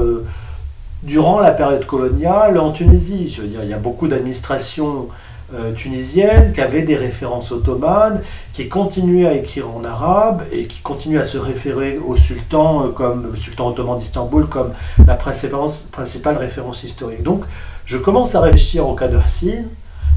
Durant 1.04 1.39
la 1.39 1.51
période 1.51 1.86
coloniale 1.86 2.58
en 2.58 2.72
Tunisie. 2.72 3.30
Je 3.30 3.44
veux 3.44 3.48
dire, 3.48 3.63
il 3.63 3.70
y 3.70 3.74
a 3.74 3.77
beaucoup 3.77 4.08
d'administrations 4.08 5.08
euh, 5.54 5.72
tunisiennes 5.72 6.51
qui 6.54 6.60
avaient 6.60 6.82
des 6.82 6.96
références 6.96 7.51
ottomanes, 7.51 8.22
qui 8.51 8.68
continuaient 8.68 9.27
à 9.27 9.34
écrire 9.34 9.70
en 9.70 9.84
arabe 9.86 10.42
et 10.51 10.66
qui 10.66 10.82
continuaient 10.82 11.20
à 11.20 11.24
se 11.24 11.38
référer 11.38 12.00
au 12.00 12.16
sultan, 12.16 12.84
euh, 12.84 12.89
comme 12.89 13.30
le 13.32 13.38
sultan 13.38 13.68
ottoman 13.70 13.98
d'Istanbul, 13.98 14.48
comme 14.48 14.74
la 15.06 15.16
principale 15.16 16.38
référence 16.38 16.84
historique. 16.84 17.24
Donc, 17.24 17.44
je 17.86 17.98
commence 17.98 18.36
à 18.36 18.42
réfléchir 18.42 18.88
au 18.89 18.96
cas 18.96 19.08
de 19.08 19.18
Hassin, 19.18 19.63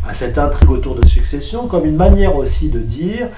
à 0.08 0.14
cette 0.14 0.38
intrigue 0.38 0.70
autour 0.70 0.94
de 0.94 1.04
succession, 1.04 1.66
comme 1.66 1.84
une 1.84 1.96
manière 1.96 2.34
aussi 2.36 2.70
de 2.70 2.80
dire 2.80 3.28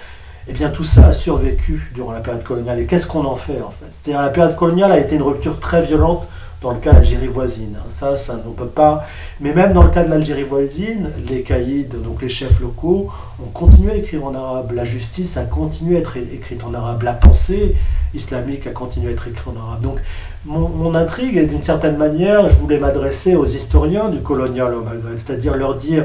eh 0.48 0.52
bien 0.52 0.70
tout 0.70 0.84
ça 0.84 1.06
a 1.06 1.12
survécu 1.12 1.90
durant 1.94 2.12
la 2.12 2.20
période 2.20 2.42
coloniale. 2.42 2.80
Et 2.80 2.86
qu'est-ce 2.86 3.06
qu'on 3.06 3.24
en 3.24 3.36
fait 3.36 3.60
en 3.60 3.70
fait? 3.70 3.86
C'est-à-dire 3.90 4.22
la 4.22 4.30
période 4.30 4.56
coloniale 4.56 4.92
a 4.92 4.98
été 4.98 5.14
une 5.14 5.22
rupture 5.22 5.60
très 5.60 5.82
violente 5.82 6.26
dans 6.62 6.70
le 6.70 6.78
cas 6.78 6.90
de 6.90 6.96
l'Algérie 6.96 7.26
voisine. 7.26 7.76
Ça, 7.88 8.16
ça 8.16 8.36
ne 8.36 8.52
peut 8.52 8.66
pas. 8.66 9.06
Mais 9.40 9.52
même 9.52 9.72
dans 9.72 9.82
le 9.82 9.90
cas 9.90 10.04
de 10.04 10.10
l'Algérie 10.10 10.44
voisine, 10.44 11.10
les 11.28 11.42
caïds, 11.42 11.84
donc 11.84 12.22
les 12.22 12.28
chefs 12.28 12.60
locaux, 12.60 13.10
ont 13.42 13.50
continué 13.50 13.92
à 13.92 13.96
écrire 13.96 14.24
en 14.24 14.34
arabe. 14.34 14.72
La 14.72 14.84
justice 14.84 15.36
a 15.36 15.44
continué 15.44 15.96
à 15.96 16.00
être 16.00 16.16
écrite 16.16 16.64
en 16.64 16.72
arabe. 16.72 17.02
La 17.02 17.14
pensée 17.14 17.74
islamique 18.14 18.66
a 18.66 18.70
continué 18.70 19.08
à 19.08 19.12
être 19.12 19.28
écrite 19.28 19.46
en 19.46 19.60
arabe. 19.60 19.82
Donc, 19.82 19.98
mon, 20.44 20.94
intrigue 20.94 21.36
est 21.36 21.46
d'une 21.46 21.62
certaine 21.62 21.96
manière, 21.96 22.48
je 22.48 22.56
voulais 22.56 22.78
m'adresser 22.78 23.36
aux 23.36 23.46
historiens 23.46 24.08
du 24.08 24.20
colonial 24.20 24.74
au 24.74 24.84
c'est-à-dire 25.18 25.56
leur 25.56 25.76
dire 25.76 26.04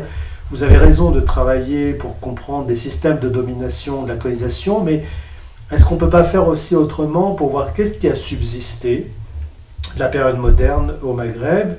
vous 0.49 0.63
avez 0.63 0.77
raison 0.77 1.11
de 1.11 1.19
travailler 1.19 1.93
pour 1.93 2.19
comprendre 2.19 2.67
des 2.67 2.77
systèmes 2.77 3.19
de 3.19 3.27
domination, 3.27 4.03
de 4.03 4.09
la 4.09 4.15
colonisation, 4.15 4.81
mais 4.81 5.03
est-ce 5.71 5.83
qu'on 5.83 5.95
ne 5.95 5.99
peut 5.99 6.09
pas 6.09 6.23
faire 6.23 6.47
aussi 6.47 6.75
autrement 6.75 7.33
pour 7.33 7.49
voir 7.49 7.73
qu'est-ce 7.73 7.91
qui 7.91 8.07
a 8.07 8.15
subsisté 8.15 9.11
la 9.97 10.07
période 10.07 10.37
moderne 10.37 10.93
au 11.01 11.13
Maghreb, 11.13 11.75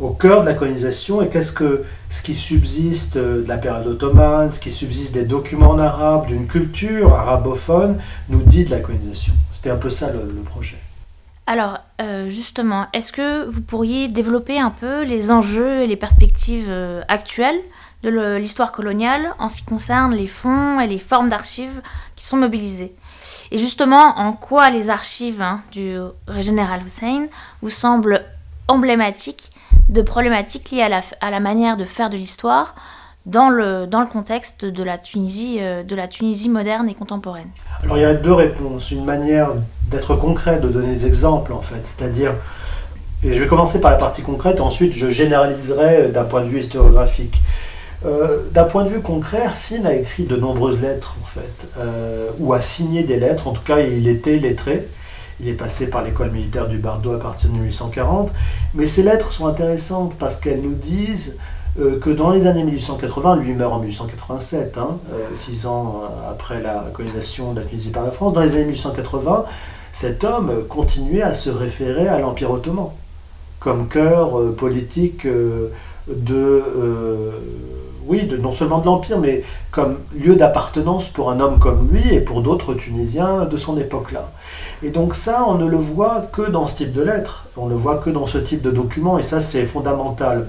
au 0.00 0.10
cœur 0.10 0.40
de 0.40 0.46
la 0.46 0.54
colonisation, 0.54 1.22
et 1.22 1.28
qu'est-ce 1.28 1.52
que 1.52 1.84
ce 2.10 2.22
qui 2.22 2.34
subsiste 2.34 3.16
de 3.16 3.44
la 3.46 3.58
période 3.58 3.86
ottomane, 3.86 4.50
ce 4.50 4.60
qui 4.60 4.70
subsiste 4.70 5.12
des 5.14 5.24
documents 5.24 5.70
en 5.70 5.78
arabe, 5.78 6.26
d'une 6.26 6.46
culture 6.46 7.14
arabophone, 7.14 7.98
nous 8.28 8.42
dit 8.42 8.64
de 8.64 8.70
la 8.70 8.80
colonisation. 8.80 9.32
C'était 9.52 9.70
un 9.70 9.76
peu 9.76 9.90
ça 9.90 10.10
le, 10.12 10.42
projet. 10.42 10.76
Alors, 11.46 11.78
euh, 12.00 12.28
justement, 12.28 12.86
est-ce 12.92 13.12
que 13.12 13.44
vous 13.48 13.60
pourriez 13.60 14.08
développer 14.08 14.58
un 14.58 14.70
peu 14.70 15.04
les 15.04 15.30
enjeux 15.30 15.82
et 15.82 15.86
les 15.86 15.96
perspectives 15.96 16.68
euh, 16.70 17.02
actuelles 17.08 17.60
de 18.02 18.36
l'histoire 18.36 18.72
coloniale 18.72 19.34
en 19.38 19.48
ce 19.48 19.58
qui 19.58 19.64
concerne 19.64 20.14
les 20.14 20.26
fonds 20.26 20.80
et 20.80 20.86
les 20.86 20.98
formes 20.98 21.28
d'archives 21.28 21.80
qui 22.16 22.26
sont 22.26 22.36
mobilisées? 22.36 22.94
Et 23.54 23.58
justement, 23.58 24.18
en 24.18 24.32
quoi 24.32 24.68
les 24.70 24.90
archives 24.90 25.40
hein, 25.40 25.60
du 25.70 25.94
général 26.40 26.80
Hussein 26.84 27.26
vous 27.62 27.70
semblent 27.70 28.24
emblématiques 28.66 29.52
de 29.88 30.02
problématiques 30.02 30.72
liées 30.72 30.82
à 30.82 31.30
la, 31.30 31.38
manière 31.38 31.76
de 31.76 31.84
faire 31.84 32.10
de 32.10 32.16
l'histoire 32.16 32.74
dans 33.26 33.50
le, 33.50 33.86
dans 33.86 34.00
le 34.00 34.08
contexte 34.08 34.64
de 34.64 34.82
la, 34.82 34.98
Tunisie, 34.98 35.58
euh, 35.60 35.84
de 35.84 35.94
la 35.94 36.08
Tunisie 36.08 36.48
moderne 36.48 36.88
et 36.88 36.94
contemporaine? 36.94 37.46
Alors 37.84 37.96
il 37.96 38.00
y 38.00 38.04
a 38.04 38.14
deux 38.14 38.32
réponses. 38.32 38.90
Une 38.90 39.04
manière 39.04 39.50
d'être 39.88 40.16
concret, 40.16 40.58
de 40.58 40.66
donner 40.66 40.92
des 40.92 41.06
exemples 41.06 41.52
en 41.52 41.60
fait. 41.60 41.86
C'est-à-dire, 41.86 42.32
et 43.22 43.34
je 43.34 43.40
vais 43.40 43.46
commencer 43.46 43.80
par 43.80 43.92
la 43.92 43.98
partie 43.98 44.22
concrète, 44.22 44.60
ensuite 44.60 44.92
je 44.92 45.08
généraliserai 45.10 46.08
d'un 46.08 46.24
point 46.24 46.40
de 46.40 46.48
vue 46.48 46.58
historiographique. 46.58 47.40
Euh, 48.04 48.42
d'un 48.52 48.64
point 48.64 48.84
de 48.84 48.90
vue 48.90 49.00
concret, 49.00 49.42
Arsine 49.42 49.86
a 49.86 49.94
écrit 49.94 50.24
de 50.24 50.36
nombreuses 50.36 50.80
lettres 50.80 51.16
en 51.22 51.26
fait, 51.26 51.68
euh, 51.78 52.28
ou 52.38 52.52
a 52.52 52.60
signé 52.60 53.02
des 53.02 53.16
lettres, 53.16 53.48
en 53.48 53.52
tout 53.52 53.62
cas 53.62 53.80
il 53.80 54.08
était 54.08 54.36
lettré. 54.36 54.86
Il 55.40 55.48
est 55.48 55.54
passé 55.54 55.88
par 55.88 56.04
l'école 56.04 56.30
militaire 56.30 56.68
du 56.68 56.78
Bardo 56.78 57.12
à 57.12 57.18
partir 57.18 57.50
de 57.50 57.54
1840. 57.54 58.30
Mais 58.74 58.86
ces 58.86 59.02
lettres 59.02 59.32
sont 59.32 59.46
intéressantes 59.46 60.14
parce 60.18 60.36
qu'elles 60.36 60.60
nous 60.60 60.74
disent 60.74 61.36
euh, 61.80 61.98
que 61.98 62.10
dans 62.10 62.30
les 62.30 62.46
années 62.46 62.62
1880, 62.62 63.36
lui 63.36 63.52
meurt 63.54 63.72
en 63.72 63.80
1887, 63.80 64.78
hein, 64.78 64.98
six 65.34 65.66
ans 65.66 66.02
après 66.30 66.60
la 66.60 66.84
colonisation 66.92 67.52
de 67.52 67.60
la 67.60 67.66
Tunisie 67.66 67.90
par 67.90 68.04
la 68.04 68.10
France, 68.10 68.32
dans 68.32 68.42
les 68.42 68.52
années 68.52 68.66
1880, 68.66 69.46
cet 69.92 70.24
homme 70.24 70.64
continuait 70.68 71.22
à 71.22 71.32
se 71.32 71.50
référer 71.50 72.06
à 72.06 72.18
l'Empire 72.18 72.50
ottoman 72.50 72.90
comme 73.60 73.88
cœur 73.88 74.38
politique 74.56 75.26
de 76.06 76.62
oui, 78.06 78.30
non 78.40 78.52
seulement 78.52 78.78
de 78.78 78.86
l'Empire, 78.86 79.18
mais 79.18 79.42
comme 79.70 79.98
lieu 80.14 80.36
d'appartenance 80.36 81.08
pour 81.08 81.30
un 81.30 81.40
homme 81.40 81.58
comme 81.58 81.88
lui 81.90 82.14
et 82.14 82.20
pour 82.20 82.42
d'autres 82.42 82.74
Tunisiens 82.74 83.44
de 83.44 83.56
son 83.56 83.78
époque-là. 83.78 84.30
Et 84.82 84.90
donc 84.90 85.14
ça, 85.14 85.44
on 85.48 85.54
ne 85.54 85.66
le 85.66 85.76
voit 85.76 86.26
que 86.32 86.42
dans 86.42 86.66
ce 86.66 86.76
type 86.76 86.92
de 86.92 87.02
lettres, 87.02 87.46
on 87.56 87.66
ne 87.66 87.70
le 87.70 87.76
voit 87.76 87.96
que 87.96 88.10
dans 88.10 88.26
ce 88.26 88.38
type 88.38 88.62
de 88.62 88.70
documents, 88.70 89.18
et 89.18 89.22
ça 89.22 89.40
c'est 89.40 89.64
fondamental. 89.64 90.48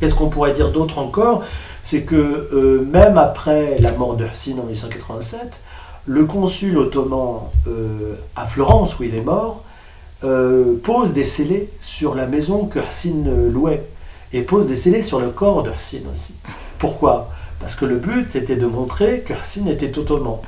Qu'est-ce 0.00 0.14
qu'on 0.14 0.28
pourrait 0.28 0.52
dire 0.52 0.70
d'autre 0.72 0.98
encore? 0.98 1.42
C'est 1.82 2.02
que 2.02 2.14
euh, 2.52 2.86
même 2.90 3.18
après 3.18 3.78
la 3.78 3.92
mort 3.92 4.16
de 4.16 4.24
Hussein 4.24 4.52
en 4.58 4.64
1887, 4.64 5.40
le 6.06 6.24
consul 6.24 6.78
ottoman 6.78 7.40
euh, 7.66 8.14
à 8.36 8.46
Florence, 8.46 8.98
où 8.98 9.04
il 9.04 9.14
est 9.14 9.22
mort, 9.22 9.62
euh, 10.24 10.74
pose 10.82 11.12
des 11.12 11.24
scellés 11.24 11.70
sur 11.80 12.14
la 12.14 12.26
maison 12.26 12.66
que 12.66 12.78
Hussein 12.78 13.24
louait, 13.50 13.84
et 14.32 14.42
pose 14.42 14.66
des 14.66 14.76
scellés 14.76 15.02
sur 15.02 15.20
le 15.20 15.30
corps 15.30 15.62
de 15.62 15.70
aussi. 15.70 16.34
Pourquoi? 16.78 17.30
Parce 17.60 17.74
que 17.74 17.84
le 17.84 17.96
but, 17.96 18.30
c'était 18.30 18.56
de 18.56 18.66
montrer 18.66 19.20
que 19.20 19.32
Racine 19.32 19.68
était 19.68 19.98
ottoman. 19.98 20.38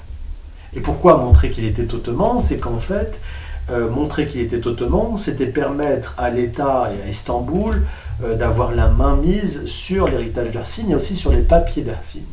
Et 0.75 0.81
pourquoi 0.81 1.17
montrer 1.17 1.51
qu'il 1.51 1.65
était 1.65 1.95
ottoman? 1.95 2.39
C'est 2.39 2.59
qu'en 2.59 2.79
fait, 2.79 3.19
euh, 3.71 3.89
montrer 3.89 4.29
qu'il 4.29 4.41
était 4.41 4.67
ottoman, 4.67 5.17
c'était 5.17 5.47
permettre 5.47 6.15
à 6.19 6.31
l'État 6.31 6.91
et 6.93 7.07
à 7.07 7.09
Istanbul 7.09 7.83
euh, 8.23 8.35
d'avoir 8.35 8.73
la 8.73 8.89
main 8.89 9.17
mise 9.17 9.65
sur 9.67 10.09
l'héritage 10.09 10.51
d'Arsine 10.51 10.91
et 10.91 10.95
aussi 10.95 11.15
sur 11.15 11.33
les 11.33 11.41
papiers 11.43 11.83
d'Arsine. 11.83 12.25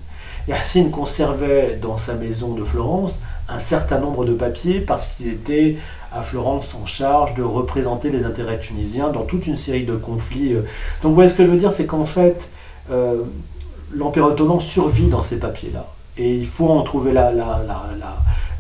Et 0.48 0.54
Arsine 0.54 0.92
conservait 0.92 1.80
dans 1.82 1.98
sa 1.98 2.14
maison 2.14 2.54
de 2.54 2.64
Florence 2.64 3.20
un 3.50 3.60
certain 3.60 4.00
nombre 4.00 4.25
de 4.25 4.34
papiers 4.34 4.80
parce 4.80 5.08
qu'il 5.08 5.28
était 5.28 5.78
à 6.12 6.22
Florence 6.22 6.68
en 6.82 6.86
charge 6.86 7.34
de 7.34 7.44
représenter 7.44 8.10
les 8.10 8.25
intérêts 8.25 8.60
tunisiens 8.60 9.10
dans 9.10 9.24
toute 9.24 9.48
une 9.48 9.58
série 9.58 9.86
de 9.86 9.96
conflits. 9.96 10.54
Euh. 10.54 10.62
Donc 11.02 11.10
vous 11.10 11.16
voyez 11.16 11.30
ce 11.30 11.36
que 11.36 11.44
je 11.44 11.50
veux 11.50 11.58
dire, 11.58 11.72
c'est 11.72 11.86
qu'en 11.86 12.06
fait, 12.06 12.50
l'Empire 13.92 14.25
ottoman 14.25 14.60
survit 14.60 15.08
dans 15.08 15.24
ces 15.24 15.40
papiers-là. 15.40 15.88
Et 16.17 16.34
il 16.36 16.48
faut 16.48 16.69
en 16.69 16.81
trouver 16.81 17.12
la, 17.12 17.31
la, 17.31 17.62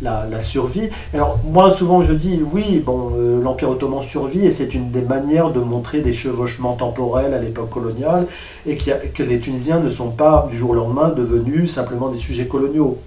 la, 0.01 0.25
la, 0.29 0.41
survie. 0.43 0.89
Alors 1.13 1.39
moi 1.45 1.73
souvent 1.73 2.03
je 2.03 2.13
dis 2.13 2.41
oui, 2.51 2.81
bon, 2.85 3.11
euh, 3.15 3.41
l'Empire 3.41 3.69
ottoman 3.69 4.01
survit 4.01 4.45
et 4.45 4.49
c'est 4.49 4.73
une 4.73 4.91
des 4.91 5.01
manières 5.01 5.51
de 5.51 5.59
montrer 5.61 6.01
des 6.01 6.13
chevauchements 6.13 6.73
temporels 6.73 7.33
à 7.33 7.39
l'époque 7.39 7.69
coloniale 7.69 8.27
et 8.67 8.77
que 8.77 9.23
les 9.23 9.39
Tunisiens 9.39 9.79
ne 9.79 9.89
sont 9.89 10.11
pas 10.11 10.47
du 10.51 10.57
jour 10.57 10.71
au 10.71 10.73
lendemain 10.73 11.09
devenus 11.09 11.71
simplement 11.71 12.09
des 12.09 12.19
sujets 12.19 12.45
coloniaux. 12.45 12.97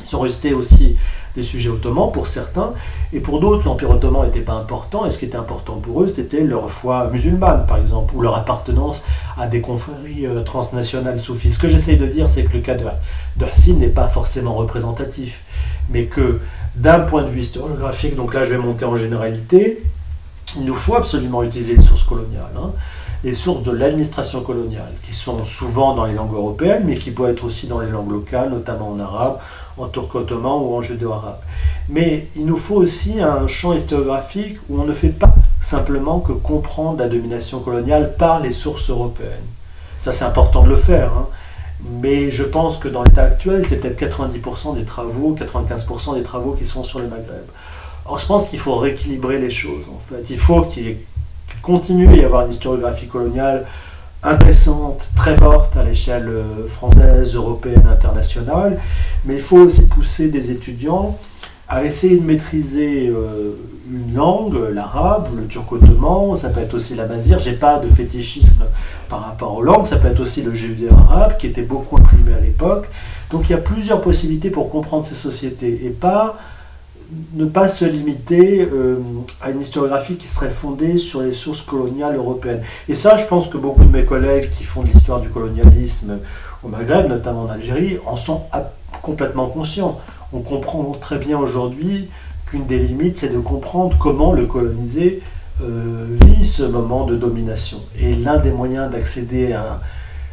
Ils 0.00 0.06
sont 0.06 0.20
restés 0.20 0.54
aussi 0.54 0.96
des 1.34 1.42
sujets 1.42 1.70
ottomans 1.70 2.10
pour 2.12 2.26
certains, 2.26 2.72
et 3.12 3.20
pour 3.20 3.40
d'autres, 3.40 3.64
l'Empire 3.64 3.90
ottoman 3.90 4.24
n'était 4.24 4.40
pas 4.40 4.52
important, 4.52 5.06
et 5.06 5.10
ce 5.10 5.18
qui 5.18 5.24
était 5.24 5.36
important 5.36 5.74
pour 5.74 6.02
eux, 6.02 6.08
c'était 6.08 6.42
leur 6.42 6.70
foi 6.70 7.08
musulmane, 7.10 7.66
par 7.66 7.78
exemple, 7.78 8.14
ou 8.14 8.22
leur 8.22 8.36
appartenance 8.36 9.02
à 9.38 9.46
des 9.46 9.60
confréries 9.60 10.26
euh, 10.26 10.42
transnationales 10.42 11.18
soufis. 11.18 11.50
Ce 11.50 11.58
que 11.58 11.68
j'essaye 11.68 11.96
de 11.96 12.06
dire, 12.06 12.28
c'est 12.28 12.44
que 12.44 12.52
le 12.52 12.60
cas 12.60 12.74
de, 12.74 12.84
de 13.36 13.72
n'est 13.72 13.86
pas 13.88 14.08
forcément 14.08 14.54
représentatif, 14.54 15.42
mais 15.90 16.04
que 16.04 16.40
d'un 16.74 17.00
point 17.00 17.22
de 17.22 17.28
vue 17.28 17.40
historiographique, 17.40 18.16
donc 18.16 18.34
là 18.34 18.44
je 18.44 18.50
vais 18.50 18.58
monter 18.58 18.84
en 18.84 18.96
généralité, 18.96 19.82
il 20.56 20.64
nous 20.64 20.74
faut 20.74 20.96
absolument 20.96 21.42
utiliser 21.42 21.76
les 21.76 21.82
sources 21.82 22.04
coloniales. 22.04 22.50
Hein. 22.56 22.72
les 23.24 23.32
sources 23.32 23.62
de 23.62 23.70
l'administration 23.70 24.42
coloniale, 24.42 24.92
qui 25.04 25.14
sont 25.14 25.44
souvent 25.44 25.94
dans 25.94 26.06
les 26.06 26.14
langues 26.14 26.34
européennes, 26.34 26.82
mais 26.86 26.94
qui 26.94 27.10
peuvent 27.10 27.30
être 27.30 27.44
aussi 27.44 27.66
dans 27.68 27.80
les 27.80 27.90
langues 27.90 28.10
locales, 28.10 28.50
notamment 28.50 28.90
en 28.90 28.98
arabe, 28.98 29.38
en 29.78 29.88
turco-ottoman 29.88 30.62
ou 30.62 30.74
en 30.74 30.82
judéo-arabe. 30.82 31.40
Mais 31.88 32.28
il 32.36 32.46
nous 32.46 32.56
faut 32.56 32.76
aussi 32.76 33.20
un 33.20 33.46
champ 33.46 33.72
historiographique 33.72 34.58
où 34.68 34.80
on 34.80 34.84
ne 34.84 34.92
fait 34.92 35.08
pas 35.08 35.34
simplement 35.60 36.20
que 36.20 36.32
comprendre 36.32 36.98
la 36.98 37.08
domination 37.08 37.60
coloniale 37.60 38.14
par 38.16 38.40
les 38.40 38.50
sources 38.50 38.90
européennes. 38.90 39.46
Ça, 39.98 40.12
c'est 40.12 40.24
important 40.24 40.62
de 40.62 40.68
le 40.68 40.76
faire. 40.76 41.12
Hein. 41.12 41.26
Mais 42.00 42.30
je 42.30 42.44
pense 42.44 42.76
que 42.76 42.88
dans 42.88 43.02
l'état 43.02 43.22
actuel, 43.24 43.66
c'est 43.66 43.76
peut-être 43.76 44.00
90% 44.00 44.76
des 44.76 44.84
travaux, 44.84 45.34
95% 45.34 46.14
des 46.14 46.22
travaux 46.22 46.52
qui 46.52 46.64
sont 46.64 46.84
sur 46.84 47.00
le 47.00 47.06
Maghreb. 47.06 47.44
Alors 48.04 48.18
je 48.18 48.26
pense 48.26 48.46
qu'il 48.46 48.58
faut 48.58 48.76
rééquilibrer 48.76 49.38
les 49.38 49.50
choses, 49.50 49.86
en 49.88 49.98
fait. 49.98 50.24
Il 50.30 50.38
faut 50.38 50.62
qu'il 50.62 50.96
continue 51.60 52.08
à 52.08 52.16
y 52.16 52.24
avoir 52.24 52.44
une 52.44 52.50
historiographie 52.50 53.06
coloniale 53.06 53.66
intéressante, 54.22 55.10
très 55.16 55.36
forte 55.36 55.76
à 55.76 55.82
l'échelle 55.82 56.28
euh, 56.28 56.68
française, 56.68 57.34
européenne, 57.34 57.86
internationale, 57.90 58.80
mais 59.24 59.34
il 59.34 59.40
faut 59.40 59.58
aussi 59.58 59.82
pousser 59.82 60.28
des 60.28 60.50
étudiants 60.50 61.18
à 61.68 61.84
essayer 61.84 62.18
de 62.18 62.24
maîtriser 62.24 63.08
euh, 63.08 63.52
une 63.90 64.14
langue, 64.14 64.56
l'arabe, 64.72 65.28
le 65.36 65.46
turco-ottoman, 65.46 66.36
ça 66.36 66.50
peut 66.50 66.60
être 66.60 66.74
aussi 66.74 66.94
la 66.94 67.06
mazir, 67.06 67.38
j'ai 67.38 67.54
pas 67.54 67.78
de 67.78 67.88
fétichisme 67.88 68.64
par 69.08 69.24
rapport 69.24 69.54
aux 69.54 69.62
langues, 69.62 69.86
ça 69.86 69.96
peut 69.96 70.08
être 70.08 70.20
aussi 70.20 70.42
le 70.42 70.54
judéo-arabe 70.54 71.36
qui 71.36 71.46
était 71.46 71.62
beaucoup 71.62 71.96
imprimé 71.96 72.34
à 72.34 72.40
l'époque. 72.40 72.88
Donc 73.30 73.48
il 73.48 73.52
y 73.52 73.54
a 73.54 73.58
plusieurs 73.58 74.02
possibilités 74.02 74.50
pour 74.50 74.70
comprendre 74.70 75.04
ces 75.04 75.14
sociétés 75.14 75.80
et 75.84 75.90
pas 75.90 76.36
ne 77.34 77.44
pas 77.44 77.68
se 77.68 77.84
limiter 77.84 78.68
euh, 78.72 78.98
à 79.40 79.50
une 79.50 79.60
historiographie 79.60 80.16
qui 80.16 80.28
serait 80.28 80.50
fondée 80.50 80.96
sur 80.96 81.22
les 81.22 81.32
sources 81.32 81.62
coloniales 81.62 82.16
européennes. 82.16 82.62
Et 82.88 82.94
ça, 82.94 83.16
je 83.16 83.26
pense 83.26 83.48
que 83.48 83.56
beaucoup 83.56 83.84
de 83.84 83.90
mes 83.90 84.04
collègues 84.04 84.50
qui 84.50 84.64
font 84.64 84.82
de 84.82 84.88
l'histoire 84.88 85.20
du 85.20 85.28
colonialisme 85.28 86.18
au 86.62 86.68
Maghreb, 86.68 87.08
notamment 87.08 87.42
en 87.42 87.48
Algérie, 87.48 87.98
en 88.06 88.16
sont 88.16 88.42
complètement 89.02 89.46
conscients. 89.46 90.00
On 90.32 90.40
comprend 90.40 90.96
très 91.00 91.18
bien 91.18 91.38
aujourd'hui 91.38 92.08
qu'une 92.46 92.66
des 92.66 92.78
limites, 92.78 93.18
c'est 93.18 93.32
de 93.32 93.38
comprendre 93.38 93.96
comment 93.98 94.32
le 94.32 94.46
colonisé 94.46 95.22
euh, 95.60 96.16
vit 96.24 96.44
ce 96.44 96.62
moment 96.62 97.04
de 97.04 97.16
domination. 97.16 97.78
Et 98.00 98.14
l'un 98.14 98.38
des 98.38 98.50
moyens 98.50 98.90
d'accéder 98.90 99.52
à 99.52 99.80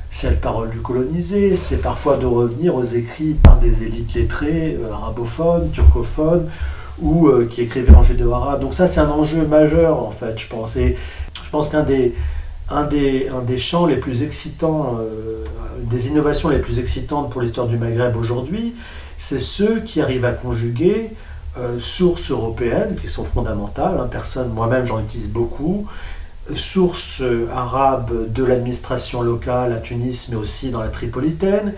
cette 0.09 0.41
parole 0.41 0.71
du 0.71 0.79
colonisé, 0.79 1.55
c'est 1.55 1.81
parfois 1.81 2.17
de 2.17 2.25
revenir 2.25 2.75
aux 2.75 2.83
écrits 2.83 3.35
par 3.35 3.57
des 3.57 3.83
élites 3.83 4.13
lettrées, 4.15 4.77
euh, 4.79 4.91
arabophones, 4.91 5.69
turcophones, 5.71 6.49
ou 6.99 7.27
euh, 7.27 7.47
qui 7.49 7.61
écrivaient 7.61 7.93
en 7.93 8.01
judéo-arabe. 8.01 8.61
Donc 8.61 8.73
ça, 8.73 8.87
c'est 8.87 8.99
un 8.99 9.09
enjeu 9.09 9.45
majeur, 9.45 10.01
en 10.03 10.11
fait, 10.11 10.37
je 10.39 10.47
pense. 10.47 10.75
Et 10.77 10.97
je 11.43 11.49
pense 11.51 11.69
qu'un 11.69 11.83
des, 11.83 12.15
un 12.69 12.87
champs 13.57 13.85
les 13.85 13.97
plus 13.97 14.23
excitants, 14.23 14.97
euh, 14.99 15.45
des 15.83 16.07
innovations 16.07 16.49
les 16.49 16.59
plus 16.59 16.79
excitantes 16.79 17.29
pour 17.29 17.41
l'histoire 17.41 17.67
du 17.67 17.77
Maghreb 17.77 18.15
aujourd'hui, 18.15 18.73
c'est 19.17 19.39
ceux 19.39 19.81
qui 19.81 20.01
arrivent 20.01 20.25
à 20.25 20.31
conjuguer 20.31 21.11
sources 21.79 22.31
européennes, 22.31 22.95
qui 23.01 23.09
sont 23.09 23.25
fondamentales, 23.25 23.97
hein, 23.99 24.07
personne, 24.09 24.47
moi-même 24.53 24.85
j'en 24.85 25.01
utilise 25.01 25.29
beaucoup, 25.29 25.87
source 26.55 27.21
arabe 27.53 28.31
de 28.31 28.43
l'administration 28.43 29.21
locale 29.21 29.73
à 29.73 29.77
Tunis, 29.77 30.29
mais 30.29 30.35
aussi 30.35 30.69
dans 30.69 30.81
la 30.81 30.89
Tripolitaine, 30.89 31.73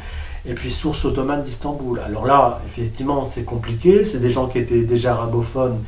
et 0.46 0.54
puis 0.54 0.72
source 0.72 1.06
ottomane 1.06 1.44
d'Istanbul. 1.44 2.02
Alors 2.06 2.26
là, 2.26 2.60
effectivement, 2.66 3.24
c'est 3.24 3.44
compliqué, 3.44 4.04
c'est 4.04 4.20
des 4.20 4.30
gens 4.30 4.48
qui 4.48 4.58
étaient 4.58 4.82
déjà 4.82 5.14
arabophones 5.14 5.80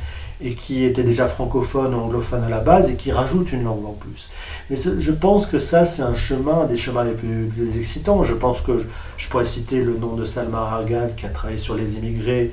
et 0.44 0.54
qui 0.54 0.84
étaient 0.84 1.02
déjà 1.02 1.26
francophones 1.26 1.94
ou 1.94 1.98
anglophones 1.98 2.44
à 2.44 2.48
la 2.50 2.60
base 2.60 2.90
et 2.90 2.96
qui 2.96 3.10
rajoutent 3.10 3.52
une 3.52 3.64
langue 3.64 3.86
en 3.86 3.92
plus. 3.92 4.28
Mais 4.68 4.76
je 4.76 5.12
pense 5.12 5.46
que 5.46 5.58
ça, 5.58 5.84
c'est 5.84 6.02
un 6.02 6.14
chemin, 6.14 6.66
des 6.66 6.76
chemins 6.76 7.04
les 7.04 7.12
plus, 7.12 7.50
excitants. 7.78 8.22
Je 8.24 8.34
pense 8.34 8.60
que 8.60 8.84
je, 9.16 9.28
pourrais 9.28 9.46
citer 9.46 9.80
le 9.80 9.96
nom 9.96 10.14
de 10.14 10.24
Salma 10.24 10.58
Argal 10.58 11.12
qui 11.16 11.24
a 11.24 11.30
travaillé 11.30 11.56
sur 11.56 11.74
les 11.74 11.96
immigrés 11.96 12.52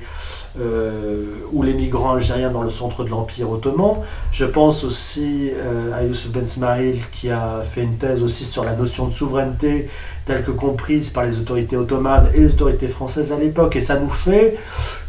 euh, 0.60 1.36
ou 1.52 1.64
les 1.64 1.74
migrants 1.74 2.14
algériens 2.14 2.50
dans 2.50 2.64
le 2.64 2.70
centre 2.70 3.04
de 3.04 3.10
l'Empire 3.10 3.52
ottoman. 3.52 3.98
Je 4.32 4.46
pense 4.46 4.84
aussi 4.84 5.52
euh, 5.54 5.94
à 5.94 6.04
Youssef 6.04 6.32
Ben 6.32 6.46
qui 7.12 7.30
a 7.30 7.62
fait 7.64 7.84
une 7.84 7.98
thèse 7.98 8.24
aussi 8.24 8.46
sur 8.46 8.64
la 8.64 8.74
notion 8.74 9.08
de 9.08 9.14
souveraineté 9.14 9.90
telle 10.26 10.44
que 10.44 10.52
comprise 10.52 11.10
par 11.10 11.24
les 11.24 11.40
autorités 11.40 11.78
ottomanes 11.78 12.30
et 12.34 12.42
les 12.42 12.54
autorités 12.54 12.88
françaises 12.88 13.34
à 13.34 13.38
l'époque. 13.38 13.76
Et 13.76 13.82
ça 13.82 14.00
nous 14.00 14.10
fait 14.10 14.58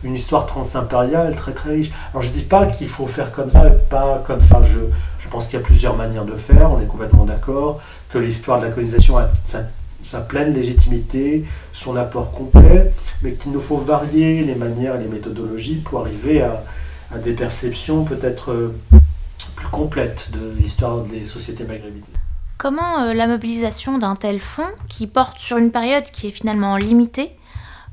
une 0.05 0.15
histoire 0.15 0.47
transimpériale 0.47 1.37
très 1.37 1.53
très 1.53 1.71
riche. 1.71 1.93
Alors 2.13 2.23
je 2.23 2.31
dis 2.31 2.43
pas 2.43 2.67
qu'il 2.73 2.89
faut 2.89 3.07
faire 3.07 3.33
comme 3.33 3.51
ça, 3.51 3.71
pas 3.91 4.23
comme 4.27 4.41
ça. 4.41 4.63
Je, 4.65 4.79
je 5.19 5.29
pense 5.29 5.47
qu'il 5.47 5.59
y 5.59 5.63
a 5.63 5.65
plusieurs 5.65 5.97
manières 5.97 6.25
de 6.25 6.37
faire, 6.37 6.71
on 6.71 6.81
est 6.81 6.87
complètement 6.87 7.25
d'accord, 7.25 7.81
que 8.11 8.19
l'histoire 8.19 8.61
de 8.61 8.67
la 8.67 8.71
colonisation 8.71 9.17
a 9.19 9.29
sa, 9.45 10.21
pleine 10.21 10.53
légitimité, 10.53 11.45
son 11.73 11.97
apport 11.97 12.33
complet, 12.33 12.93
mais 13.23 13.33
qu'il 13.33 13.53
nous 13.53 13.63
faut 13.63 13.79
varier 13.79 14.43
les 14.43 14.55
manières 14.55 14.97
et 14.97 14.99
les 14.99 15.09
méthodologies 15.09 15.77
pour 15.77 16.01
arriver 16.01 16.43
à, 16.43 16.63
à 17.15 17.19
des 17.19 17.33
perceptions 17.33 18.05
peut-être 18.05 18.51
euh, 18.51 18.75
plus 19.57 19.69
complètes 19.69 20.31
de 20.33 20.53
l'histoire 20.61 20.99
des 20.99 21.25
sociétés 21.25 21.65
maghrébines. 21.65 22.03
Comment 22.59 23.05
euh, 23.05 23.15
la 23.15 23.27
mobilisation 23.27 23.97
d'un 23.99 24.15
tel 24.15 24.39
fonds, 24.39 24.71
qui 24.89 25.07
porte 25.07 25.39
sur 25.39 25.57
une 25.57 25.71
période 25.71 26.05
qui 26.13 26.29
est 26.29 26.31
finalement 26.31 26.77
limitée, 26.77 27.31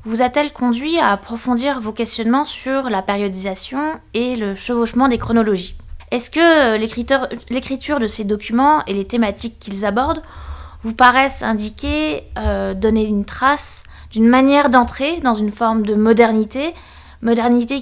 vous 0.04 0.22
a-t-elle 0.22 0.52
conduit 0.52 0.98
à 0.98 1.08
approfondir 1.08 1.80
vos 1.80 1.92
questionnements 1.92 2.46
sur 2.46 2.88
la 2.88 3.02
périodisation 3.02 4.00
et 4.14 4.34
le 4.36 4.54
chevauchement 4.54 5.08
des 5.08 5.18
chronologies? 5.18 5.76
Est-ce 6.10 6.30
que 6.30 6.40
euh, 6.40 7.28
l'écriture 7.50 8.00
de 8.00 8.06
ces 8.06 8.24
documents 8.24 8.84
et 8.86 8.94
les 8.94 9.04
thématiques 9.04 9.58
qu'ils 9.60 9.84
abordent 9.84 10.22
vous 10.82 10.94
paraissent 10.94 11.42
indiquer, 11.42 12.24
euh, 12.38 12.74
donner 12.74 13.06
une 13.06 13.24
trace 13.24 13.82
d'une 14.10 14.26
manière 14.26 14.70
d'entrer 14.70 15.20
dans 15.20 15.34
une 15.34 15.52
forme 15.52 15.82
de 15.82 15.94
modernité, 15.94 16.74
modernité 17.22 17.80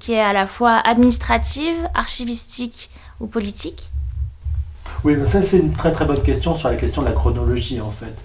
qui, 0.00 0.12
est 0.12 0.20
à 0.20 0.32
la 0.32 0.46
fois 0.46 0.76
administrative, 0.78 1.76
archivistique 1.94 2.90
ou 3.20 3.26
politique? 3.26 3.92
Oui, 5.04 5.14
ça 5.26 5.42
c'est 5.42 5.58
une 5.58 5.72
très 5.72 5.92
très 5.92 6.06
bonne 6.06 6.22
question 6.22 6.56
sur 6.56 6.68
la 6.70 6.76
question 6.76 7.02
de 7.02 7.08
la 7.08 7.12
chronologie 7.12 7.80
en 7.80 7.90
fait. 7.90 8.16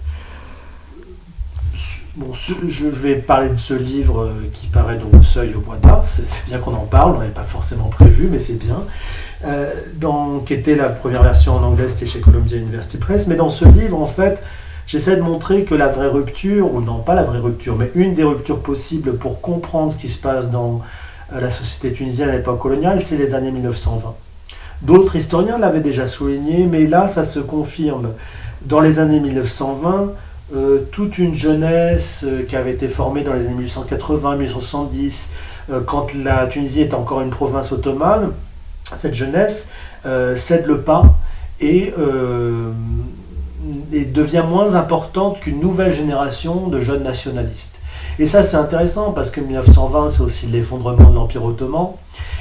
Bon, 2.16 2.32
je, 2.32 2.86
vais 2.86 3.16
parler 3.16 3.48
de 3.48 3.56
ce 3.56 3.74
livre 3.74 4.22
euh, 4.22 4.48
qui 4.52 4.68
paraît 4.68 4.98
donc 4.98 5.16
au 5.18 5.22
seuil 5.24 5.52
au 5.54 5.60
mois 5.60 5.74
de. 5.82 5.88
C'est 6.04 6.46
bien 6.46 6.58
qu'on 6.58 6.74
en 6.74 6.86
parle, 6.86 7.16
on 7.16 7.18
n'avait 7.18 7.32
pas 7.32 7.42
forcément 7.42 7.88
prévu, 7.88 8.28
mais 8.30 8.38
c'est 8.38 8.54
bien. 8.54 8.84
Euh, 9.44 9.72
qui 10.46 10.54
était 10.54 10.76
la 10.76 10.90
première 10.90 11.24
version 11.24 11.56
en 11.56 11.62
anglais, 11.64 11.88
c'était 11.88 12.06
chez 12.06 12.20
Columbia 12.20 12.56
University 12.56 12.98
Press. 12.98 13.26
Mais 13.26 13.34
dans 13.34 13.48
ce 13.48 13.64
livre, 13.64 14.00
en 14.00 14.06
fait, 14.06 14.40
j'essaie 14.86 15.16
de 15.16 15.22
montrer 15.22 15.64
que 15.64 15.74
la 15.74 15.88
vraie 15.88 16.06
rupture, 16.06 16.72
ou 16.72 16.80
non 16.80 16.98
pas 16.98 17.14
la 17.14 17.24
vraie 17.24 17.40
rupture, 17.40 17.74
mais 17.74 17.90
une 17.96 18.14
des 18.14 18.22
ruptures 18.22 18.60
possibles 18.60 19.14
pour 19.14 19.40
comprendre 19.40 19.90
ce 19.90 19.96
qui 19.96 20.08
se 20.08 20.20
passe 20.20 20.50
dans 20.50 20.82
euh, 21.32 21.40
la 21.40 21.50
société 21.50 21.92
tunisienne 21.92 22.28
à 22.28 22.36
l'époque 22.36 22.60
coloniale, 22.60 23.04
c'est 23.04 23.16
les 23.16 23.34
années 23.34 23.50
1920. 23.50 24.14
D'autres 24.82 25.16
historiens 25.16 25.58
l'avaient 25.58 25.80
déjà 25.80 26.06
souligné, 26.06 26.68
mais 26.70 26.86
là, 26.86 27.08
ça 27.08 27.24
se 27.24 27.40
confirme. 27.40 28.10
Dans 28.66 28.80
les 28.80 29.00
années 29.00 29.18
1920, 29.18 30.12
euh, 30.52 30.80
toute 30.92 31.16
une 31.16 31.34
jeunesse 31.34 32.22
euh, 32.26 32.42
qui 32.42 32.54
avait 32.54 32.72
été 32.72 32.86
formée 32.86 33.22
dans 33.22 33.32
les 33.32 33.46
années 33.46 33.64
1880-1870, 33.64 35.30
euh, 35.70 35.80
quand 35.80 36.12
la 36.12 36.46
Tunisie 36.46 36.82
était 36.82 36.94
encore 36.94 37.22
une 37.22 37.30
province 37.30 37.72
ottomane, 37.72 38.32
cette 38.98 39.14
jeunesse 39.14 39.70
cède 40.36 40.66
le 40.66 40.82
pas 40.82 41.16
et 41.58 41.94
devient 44.12 44.44
moins 44.46 44.74
importante 44.74 45.40
qu'une 45.40 45.60
nouvelle 45.60 45.94
génération 45.94 46.68
de 46.68 46.78
jeunes 46.80 47.02
nationalistes. 47.02 47.80
Et 48.18 48.26
ça, 48.26 48.42
c'est 48.42 48.56
intéressant 48.56 49.12
parce 49.12 49.30
que 49.30 49.40
1920, 49.40 50.08
c'est 50.08 50.22
aussi 50.22 50.46
l'effondrement 50.46 51.10
de 51.10 51.14
l'Empire 51.14 51.44
ottoman. 51.44 51.88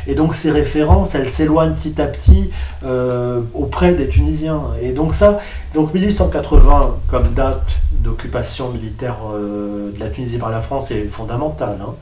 Et 0.08 0.16
donc 0.16 0.36
ces 0.36 0.52
références, 0.52 1.16
elles 1.16 1.30
s'éloignent 1.30 1.74
petit 1.74 2.02
à 2.02 2.08
petit 2.08 2.52
euh, 2.86 3.42
auprès 3.54 3.94
des 3.94 4.08
Tunisiens. 4.10 4.62
Et 4.82 4.92
donc 4.92 5.14
ça, 5.14 5.40
donc 5.74 5.94
1880 5.94 6.98
comme 7.08 7.30
date 7.34 7.78
d'occupation 7.92 8.70
militaire 8.70 9.18
euh, 9.34 9.92
de 9.92 10.00
la 10.00 10.10
Tunisie 10.10 10.38
par 10.38 10.50
la 10.50 10.60
France 10.60 10.92
est 10.92 11.06
fondamentale. 11.06 11.78
Hein. 11.82 11.94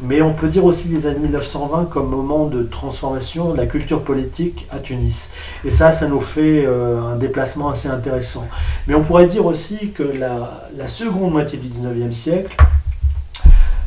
Mais 0.00 0.20
on 0.20 0.34
peut 0.34 0.48
dire 0.48 0.64
aussi 0.64 0.88
les 0.88 1.06
années 1.06 1.20
1920 1.20 1.86
comme 1.86 2.10
moment 2.10 2.46
de 2.46 2.62
transformation 2.62 3.52
de 3.52 3.56
la 3.56 3.66
culture 3.66 4.02
politique 4.02 4.68
à 4.70 4.78
Tunis. 4.78 5.30
Et 5.64 5.70
ça, 5.70 5.92
ça 5.92 6.08
nous 6.08 6.20
fait 6.20 6.64
euh, 6.66 7.00
un 7.00 7.16
déplacement 7.16 7.70
assez 7.70 7.88
intéressant. 7.88 8.46
Mais 8.86 8.94
on 8.94 9.02
pourrait 9.02 9.26
dire 9.26 9.46
aussi 9.46 9.92
que 9.92 10.02
la, 10.02 10.68
la 10.76 10.86
seconde 10.88 11.32
moitié 11.32 11.58
du 11.58 11.68
19e 11.68 12.12
siècle, 12.12 12.54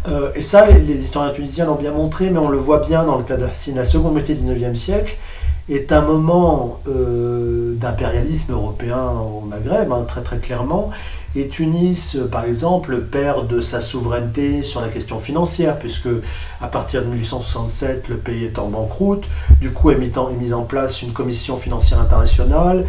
euh, 0.08 0.32
et 0.36 0.42
ça, 0.42 0.68
les, 0.68 0.96
historiens 0.96 1.34
tunisiens 1.34 1.66
l'ont 1.66 1.76
bien 1.76 1.92
montré, 1.92 2.30
mais 2.30 2.40
on 2.40 2.50
le 2.50 2.58
voit 2.58 2.80
bien 2.80 3.04
dans 3.04 3.18
le 3.18 3.24
cas 3.24 3.38
de 3.38 3.46
La 3.76 3.86
seconde 3.86 4.14
moitié 4.14 4.36
du 4.36 4.42
XIXe 4.42 4.80
siècle 4.80 5.18
est 5.70 5.92
un 5.92 6.02
moment 6.02 6.80
euh, 6.88 7.76
d'impérialisme 7.76 8.54
européen 8.54 8.98
au 8.98 9.42
Maghreb, 9.42 9.92
hein, 9.92 10.06
très 10.08 10.22
très 10.22 10.38
clairement. 10.38 10.90
Et 11.36 11.48
Tunis, 11.48 12.18
par 12.32 12.46
exemple, 12.46 13.02
perd 13.02 13.48
de 13.48 13.62
sa 13.62 13.82
souveraineté 13.82 14.64
sur 14.64 14.82
la 14.82 14.88
question 14.88 15.20
financière, 15.20 15.78
puisque 15.78 16.10
à 16.60 16.68
partir 16.68 17.02
de 17.02 17.08
1867, 17.08 18.10
le 18.10 18.16
pays 18.16 18.46
est 18.46 18.58
en 18.58 18.68
banqueroute. 18.68 19.30
Du 19.62 19.72
coup, 19.72 19.92
est 19.92 19.98
mise 19.98 20.54
en 20.54 20.64
place 20.64 21.04
une 21.04 21.14
commission 21.14 21.58
financière 21.58 22.00
internationale 22.00 22.86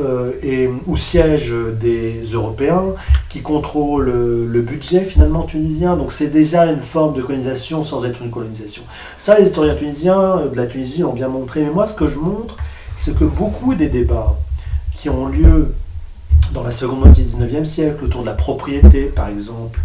euh, 0.00 0.32
est 0.42 0.70
où 0.86 0.96
siègent 0.96 1.54
des 1.80 2.22
Européens, 2.32 2.94
qui 3.28 3.42
contrôlent 3.42 4.12
le 4.46 4.60
budget 4.60 5.04
finalement 5.04 5.42
tunisien. 5.42 5.96
Donc 5.96 6.12
c'est 6.12 6.28
déjà 6.28 6.66
une 6.66 6.80
forme 6.80 7.14
de 7.14 7.22
colonisation 7.22 7.84
sans 7.84 8.04
être 8.06 8.22
une 8.22 8.30
colonisation. 8.30 8.82
Ça, 9.18 9.38
les 9.38 9.46
historiens 9.46 9.74
tunisiens 9.74 10.42
de 10.50 10.56
la 10.56 10.66
Tunisie 10.66 11.02
l'ont 11.02 11.12
bien 11.12 11.28
montré. 11.28 11.62
Mais 11.62 11.70
moi, 11.70 11.86
ce 11.86 11.94
que 11.94 12.08
je 12.08 12.18
montre, 12.18 12.56
c'est 12.96 13.16
que 13.16 13.24
beaucoup 13.24 13.74
des 13.74 13.88
débats 13.88 14.36
qui 14.94 15.08
ont 15.08 15.26
lieu 15.26 15.74
dans 16.52 16.62
la 16.62 16.72
seconde 16.72 17.00
moitié 17.00 17.24
du 17.24 17.30
19e 17.30 17.64
siècle, 17.64 18.04
autour 18.04 18.22
de 18.22 18.26
la 18.26 18.34
propriété 18.34 19.04
par 19.04 19.28
exemple, 19.28 19.80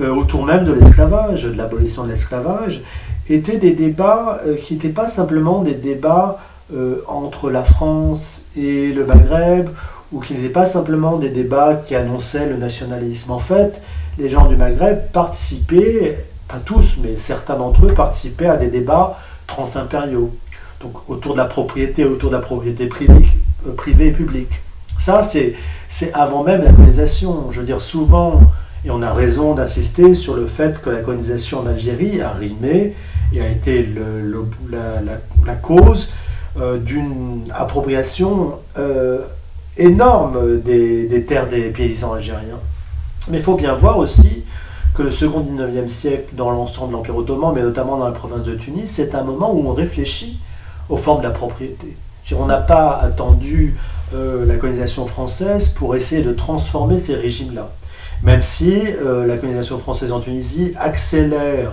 euh, 0.00 0.10
autour 0.10 0.44
même 0.44 0.64
de 0.64 0.72
l'esclavage, 0.72 1.44
de 1.44 1.56
l'abolition 1.56 2.04
de 2.04 2.10
l'esclavage, 2.10 2.82
étaient 3.28 3.56
des 3.56 3.72
débats 3.72 4.40
euh, 4.46 4.56
qui 4.56 4.74
n'étaient 4.74 4.88
pas 4.88 5.08
simplement 5.08 5.62
des 5.62 5.74
débats 5.74 6.38
euh, 6.74 7.02
entre 7.06 7.50
la 7.50 7.64
France 7.64 8.42
et 8.56 8.92
le 8.92 9.04
Maghreb, 9.04 9.68
ou 10.12 10.20
qui 10.20 10.34
n'étaient 10.34 10.48
pas 10.48 10.64
simplement 10.64 11.16
des 11.16 11.30
débats 11.30 11.74
qui 11.74 11.94
annonçaient 11.94 12.48
le 12.48 12.56
nationalisme. 12.56 13.30
En 13.30 13.38
fait, 13.38 13.80
les 14.18 14.28
gens 14.28 14.46
du 14.46 14.56
Maghreb 14.56 15.10
participaient, 15.12 16.24
pas 16.48 16.60
tous, 16.64 16.96
mais 17.02 17.16
certains 17.16 17.56
d'entre 17.56 17.86
eux 17.86 17.94
participaient 17.94 18.46
à 18.46 18.56
des 18.56 18.68
débats 18.68 19.18
transimpériaux, 19.46 20.34
donc 20.82 21.08
autour 21.08 21.32
de 21.32 21.38
la 21.38 21.44
propriété, 21.44 22.04
autour 22.04 22.30
de 22.30 22.36
la 22.36 22.42
propriété 22.42 22.86
privée, 22.86 23.28
euh, 23.66 23.72
privée 23.72 24.08
et 24.08 24.12
publique. 24.12 24.62
Ça, 24.98 25.22
c'est 25.22 25.54
avant 26.12 26.42
même 26.42 26.64
la 26.64 26.72
colonisation. 26.72 27.52
Je 27.52 27.60
veux 27.60 27.66
dire, 27.66 27.80
souvent, 27.80 28.40
et 28.84 28.90
on 28.90 29.02
a 29.02 29.12
raison 29.12 29.54
d'insister 29.54 30.14
sur 30.14 30.34
le 30.34 30.46
fait 30.46 30.80
que 30.80 30.90
la 30.90 30.98
colonisation 30.98 31.60
en 31.60 31.66
Algérie 31.66 32.20
a 32.20 32.30
rimé 32.30 32.94
et 33.32 33.40
a 33.40 33.48
été 33.48 33.88
la, 35.46 35.54
cause 35.54 36.12
d'une 36.84 37.44
appropriation 37.54 38.52
euh, 38.78 39.20
énorme 39.76 40.60
des, 40.60 41.24
terres 41.26 41.48
des 41.48 41.70
paysans 41.70 42.14
algériens. 42.14 42.58
Mais 43.30 43.38
il 43.38 43.42
faut 43.42 43.56
bien 43.56 43.74
voir 43.74 43.98
aussi 43.98 44.42
que 44.94 45.02
le 45.02 45.10
second 45.10 45.40
19e 45.40 45.88
siècle, 45.88 46.30
dans 46.32 46.50
l'ensemble 46.50 46.90
de 46.90 46.96
l'Empire 46.96 47.16
ottoman, 47.16 47.54
mais 47.54 47.62
notamment 47.62 47.96
dans 47.96 48.06
la 48.06 48.12
province 48.12 48.42
de 48.42 48.54
Tunis, 48.54 48.90
c'est 48.90 49.14
un 49.14 49.22
moment 49.22 49.52
où 49.52 49.68
on 49.68 49.72
réfléchit 49.72 50.40
aux 50.88 50.96
formes 50.96 51.18
de 51.20 51.26
la 51.26 51.32
propriété. 51.32 51.96
On 52.36 52.46
n'a 52.46 52.58
pas 52.58 52.98
attendu 53.00 53.76
euh, 54.14 54.44
la 54.44 54.56
colonisation 54.56 55.06
française 55.06 55.68
pour 55.68 55.96
essayer 55.96 56.22
de 56.22 56.32
transformer 56.32 56.98
ces 56.98 57.14
régimes-là. 57.14 57.70
Même 58.22 58.42
si 58.42 58.82
la 59.00 59.36
colonisation 59.36 59.78
française 59.78 60.10
en 60.10 60.18
Tunisie 60.18 60.74
accélère 60.76 61.70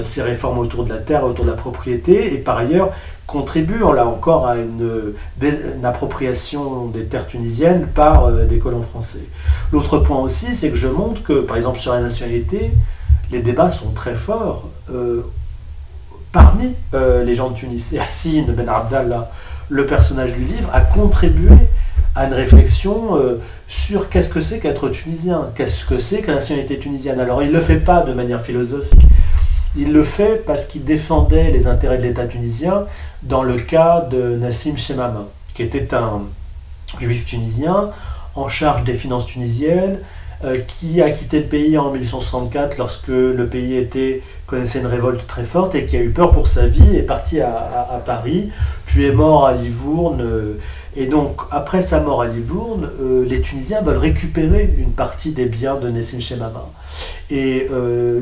ces 0.00 0.22
réformes 0.22 0.58
autour 0.58 0.84
de 0.84 0.88
la 0.88 0.96
terre, 0.96 1.22
autour 1.22 1.44
de 1.44 1.50
la 1.50 1.56
propriété, 1.56 2.32
et 2.32 2.38
par 2.38 2.56
ailleurs 2.56 2.92
contribuent 3.26 3.80
là 3.94 4.06
encore 4.06 4.46
à 4.46 4.56
une, 4.56 5.14
appropriation 5.82 6.86
des 6.86 7.04
terres 7.04 7.26
tunisiennes 7.26 7.86
par 7.86 8.26
euh, 8.26 8.44
des 8.44 8.58
colons 8.58 8.82
français. 8.82 9.24
L'autre 9.72 9.98
point 9.98 10.18
aussi, 10.18 10.54
c'est 10.54 10.70
que 10.70 10.76
je 10.76 10.88
montre 10.88 11.22
que, 11.22 11.40
par 11.40 11.56
exemple, 11.56 11.78
sur 11.78 11.92
la 11.92 12.00
nationalité, 12.00 12.70
les 13.30 13.40
débats 13.40 13.70
sont 13.70 13.90
très 13.90 14.14
forts 14.14 14.68
euh, 14.90 15.22
parmi 16.32 16.74
euh, 16.94 17.24
les 17.24 17.34
gens 17.34 17.50
de 17.50 17.54
Tunis. 17.54 17.92
Et 17.92 17.98
Hassine 17.98 18.52
Ben 18.52 18.68
Abdallah, 18.68 19.30
le 19.68 19.86
personnage 19.86 20.32
du 20.32 20.44
livre 20.44 20.68
a 20.72 20.80
contribué 20.80 21.56
à 22.14 22.26
une 22.26 22.32
réflexion 22.32 23.18
sur 23.68 24.08
qu'est-ce 24.08 24.30
que 24.30 24.40
c'est 24.40 24.58
qu'être 24.58 24.88
tunisien, 24.88 25.50
qu'est-ce 25.54 25.84
que 25.84 25.98
c'est 25.98 26.22
que 26.22 26.28
la 26.28 26.34
nationalité 26.34 26.78
tunisienne. 26.78 27.20
Alors 27.20 27.42
il 27.42 27.48
ne 27.48 27.54
le 27.54 27.60
fait 27.60 27.76
pas 27.76 28.02
de 28.02 28.14
manière 28.14 28.40
philosophique, 28.40 29.06
il 29.76 29.92
le 29.92 30.02
fait 30.02 30.42
parce 30.46 30.64
qu'il 30.64 30.84
défendait 30.84 31.50
les 31.50 31.66
intérêts 31.66 31.98
de 31.98 32.02
l'État 32.02 32.24
tunisien 32.24 32.86
dans 33.22 33.42
le 33.42 33.56
cas 33.56 34.00
de 34.00 34.36
Nassim 34.36 34.76
Chemama, 34.76 35.26
qui 35.54 35.62
était 35.62 35.94
un 35.94 36.22
juif 37.00 37.24
tunisien 37.24 37.90
en 38.34 38.48
charge 38.48 38.84
des 38.84 38.94
finances 38.94 39.26
tunisiennes, 39.26 39.98
euh, 40.44 40.58
qui 40.58 41.00
a 41.00 41.10
quitté 41.10 41.38
le 41.38 41.46
pays 41.46 41.78
en 41.78 41.90
1864 41.90 42.76
lorsque 42.76 43.08
le 43.08 43.46
pays 43.46 43.74
était, 43.76 44.22
connaissait 44.46 44.80
une 44.80 44.86
révolte 44.86 45.26
très 45.26 45.44
forte 45.44 45.74
et 45.74 45.86
qui 45.86 45.96
a 45.96 46.02
eu 46.02 46.10
peur 46.10 46.30
pour 46.30 46.46
sa 46.46 46.66
vie, 46.66 46.94
est 46.94 47.02
parti 47.02 47.40
à, 47.40 48.02
Paris, 48.04 48.50
puis 48.84 49.06
est 49.06 49.12
mort 49.12 49.46
à 49.46 49.54
Livourne. 49.54 50.20
Euh, 50.20 50.58
et 50.94 51.06
donc, 51.06 51.40
après 51.50 51.80
sa 51.80 52.00
mort 52.00 52.20
à 52.20 52.26
Livourne, 52.26 52.90
euh, 53.00 53.24
les 53.26 53.40
Tunisiens 53.40 53.80
veulent 53.80 53.96
récupérer 53.96 54.74
une 54.78 54.92
partie 54.92 55.30
des 55.30 55.46
biens 55.46 55.76
de 55.76 55.88
Nessim 55.88 56.20
Chemama. 56.20 56.68
Et 57.30 57.66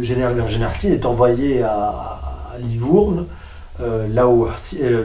général, 0.02 0.48
général 0.48 0.74
est 0.84 1.04
envoyé 1.04 1.62
à, 1.62 2.20
Livourne, 2.60 3.26
là 3.80 4.28
où 4.28 4.46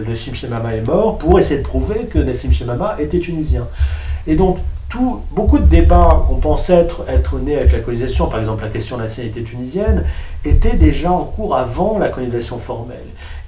Nessim 0.08 0.34
Chemama 0.34 0.76
est 0.76 0.86
mort, 0.86 1.18
pour 1.18 1.40
essayer 1.40 1.62
de 1.62 1.66
prouver 1.66 2.06
que 2.06 2.20
Nessim 2.20 2.52
Chemama 2.52 2.96
était 3.00 3.20
tunisien. 3.20 3.68
Et 4.28 4.36
donc, 4.36 4.58
beaucoup 5.32 5.60
de 5.60 5.66
débats 5.66 6.26
qu'on 6.28 6.36
pensait 6.36 6.74
être, 6.74 7.04
être 7.08 7.38
nés 7.40 7.56
avec 7.56 7.72
la 7.72 7.80
colonisation, 7.80 8.28
par 8.28 8.40
exemple 8.40 8.64
la 8.64 8.70
question 8.70 8.96
de 8.96 9.02
la 9.02 9.08
nationalité 9.08 9.44
tunisienne, 9.44 10.04
étaient 10.44 10.76
déjà 10.76 11.12
en 11.12 11.26
cours 11.26 11.56
avant 11.56 12.00
la 12.00 12.10
colonisation 12.10 12.58
formelle. 12.58 12.98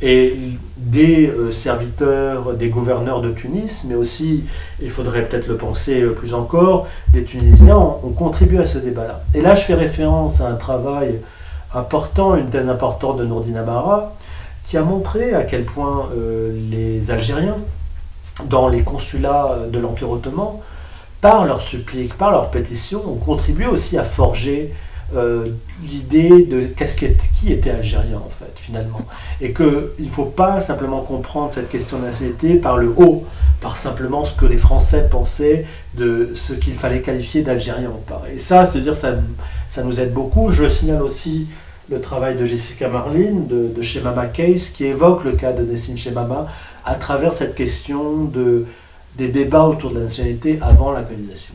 Et 0.02 0.36
des 0.78 1.28
euh, 1.28 1.52
serviteurs, 1.52 2.54
des 2.54 2.70
gouverneurs 2.70 3.22
de 3.22 3.32
Tunis, 3.32 3.86
mais 3.88 3.96
aussi, 3.96 4.46
il 4.82 4.90
faudrait 4.90 5.26
peut-être 5.26 5.48
le 5.48 5.58
penser 5.58 6.02
euh, 6.02 6.14
plus 6.14 6.34
encore, 6.34 6.88
des 7.14 7.24
Tunisiens 7.24 7.78
ont, 7.78 8.10
contribué 8.10 8.60
à 8.60 8.66
ce 8.66 8.78
débat-là. 8.78 9.22
Et 9.34 9.42
là, 9.42 9.56
je 9.56 9.62
fais 9.62 9.76
référence 9.76 10.42
à 10.42 10.50
un 10.50 10.56
travail 10.56 11.20
important, 11.74 12.36
une 12.36 12.50
thèse 12.50 12.68
importante 12.68 13.18
de 13.18 13.26
Nourdine 13.26 13.58
Amara, 13.58 14.16
qui 14.72 14.78
a 14.78 14.84
montré 14.84 15.34
à 15.34 15.44
quel 15.44 15.66
point 15.66 16.08
euh, 16.16 16.58
les 16.70 17.12
Algériens, 17.12 17.58
dans 18.46 18.70
les 18.70 18.84
consulats 18.84 19.58
de 19.70 19.80
l'Empire 19.80 20.10
ottoman, 20.10 20.60
par 21.20 21.44
leurs 21.44 21.60
suppliques, 21.60 22.18
par 22.18 22.32
leurs 22.32 22.52
pétitions, 22.52 23.02
ont 23.06 23.18
contribué 23.18 23.66
aussi 23.66 23.98
à 23.98 24.06
forger 24.06 24.74
euh, 25.14 25.50
l'idée 25.84 26.46
de 26.46 26.68
qu'est-ce 26.68 26.96
qui 26.96 27.52
était 27.52 27.70
algérien 27.70 28.20
en 28.26 28.30
fait 28.30 28.54
finalement. 28.56 29.02
Et 29.42 29.52
qu'il 29.52 29.66
ne 30.00 30.10
faut 30.10 30.24
pas 30.24 30.62
simplement 30.62 31.02
comprendre 31.02 31.52
cette 31.52 31.68
question 31.68 32.00
de 32.00 32.06
nationalité 32.06 32.54
par 32.56 32.78
le 32.78 32.94
haut 32.96 33.26
par 33.60 33.76
simplement 33.76 34.24
ce 34.24 34.34
que 34.36 34.46
les 34.46 34.58
Français 34.58 35.10
pensaient 35.12 35.66
de 35.96 36.32
ce 36.34 36.54
qu'il 36.54 36.76
fallait 36.76 37.02
qualifier 37.02 37.42
d'algérien 37.42 37.90
ou 37.90 38.02
pas. 38.10 38.22
Et 38.34 38.38
ça 38.38 38.66
c'est 38.72 38.80
dire 38.80 38.96
ça, 38.96 39.16
ça 39.68 39.84
nous 39.84 40.00
aide 40.00 40.14
beaucoup. 40.14 40.54
Je 40.54 40.70
signale 40.70 41.02
aussi 41.02 41.50
le 41.92 42.02
travail 42.02 42.38
de 42.38 42.46
Jessica 42.46 42.88
Marlin 42.88 43.42
de, 43.48 43.68
de 43.68 43.82
Shemama 43.82 44.28
Case 44.28 44.70
qui 44.70 44.86
évoque 44.86 45.26
le 45.26 45.34
cas 45.34 45.52
de 45.52 45.64
Nessim 45.64 45.96
Shemama 45.96 46.48
à 46.86 46.96
travers 46.96 47.34
cette 47.34 47.54
question 47.54 48.24
de 48.24 48.66
des 49.18 49.28
débats 49.28 49.66
autour 49.66 49.90
de 49.92 49.96
la 49.96 50.06
nationalité 50.06 50.58
avant 50.62 50.92
la 50.92 51.02
colonisation. 51.02 51.54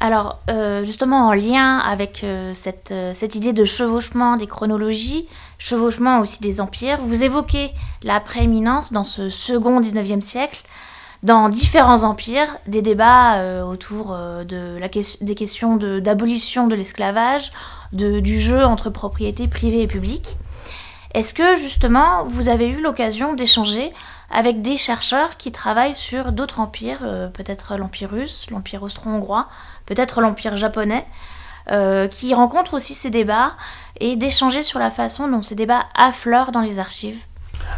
Alors, 0.00 0.40
euh, 0.50 0.84
justement, 0.84 1.28
en 1.28 1.32
lien 1.32 1.78
avec 1.78 2.24
euh, 2.24 2.52
cette, 2.54 2.90
euh, 2.90 3.12
cette, 3.12 3.36
idée 3.36 3.52
de 3.52 3.64
chevauchement 3.64 4.36
des 4.36 4.46
chronologies, 4.46 5.26
chevauchement 5.58 6.20
aussi 6.20 6.40
des 6.40 6.60
empires, 6.60 6.98
vous 7.00 7.22
évoquez 7.22 7.70
la 8.02 8.20
prééminence 8.20 8.92
dans 8.92 9.04
ce 9.04 9.30
second 9.30 9.80
19e 9.80 10.20
siècle, 10.20 10.62
dans 11.24 11.48
différents 11.48 12.04
empires, 12.04 12.58
des 12.66 12.82
débats 12.82 13.64
autour 13.64 14.16
de 14.16 14.78
la 14.78 14.88
des 14.88 15.34
questions 15.34 15.76
d'abolition 15.76 16.66
de, 16.66 16.74
l'esclavage, 16.74 17.50
du 17.92 18.38
jeu 18.38 18.64
entre 18.64 18.90
propriété 18.90 19.48
privée 19.48 19.82
et 19.82 19.86
publique. 19.86 20.36
Est-ce 21.14 21.32
que 21.32 21.54
justement 21.54 22.24
vous 22.24 22.48
avez 22.48 22.66
eu 22.66 22.80
l'occasion 22.80 23.34
d'échanger 23.34 23.92
avec 24.30 24.62
des 24.62 24.76
chercheurs 24.76 25.36
qui 25.36 25.52
travaillent 25.52 25.94
sur 25.94 26.32
d'autres 26.32 26.58
empires, 26.58 27.02
euh, 27.04 27.28
peut-être 27.28 27.76
l'Empire 27.76 28.10
russe, 28.10 28.48
l'Empire 28.50 28.82
austro-hongrois, 28.82 29.46
peut-être 29.86 30.20
l'Empire 30.20 30.56
japonais, 30.56 31.06
euh, 31.70 32.08
qui 32.08 32.34
rencontrent 32.34 32.74
aussi 32.74 32.94
ces 32.94 33.10
débats 33.10 33.52
et 34.00 34.16
d'échanger 34.16 34.64
sur 34.64 34.80
la 34.80 34.90
façon 34.90 35.28
dont 35.28 35.42
ces 35.42 35.54
débats 35.54 35.84
affleurent 35.94 36.50
dans 36.50 36.60
les 36.62 36.80
archives? 36.80 37.22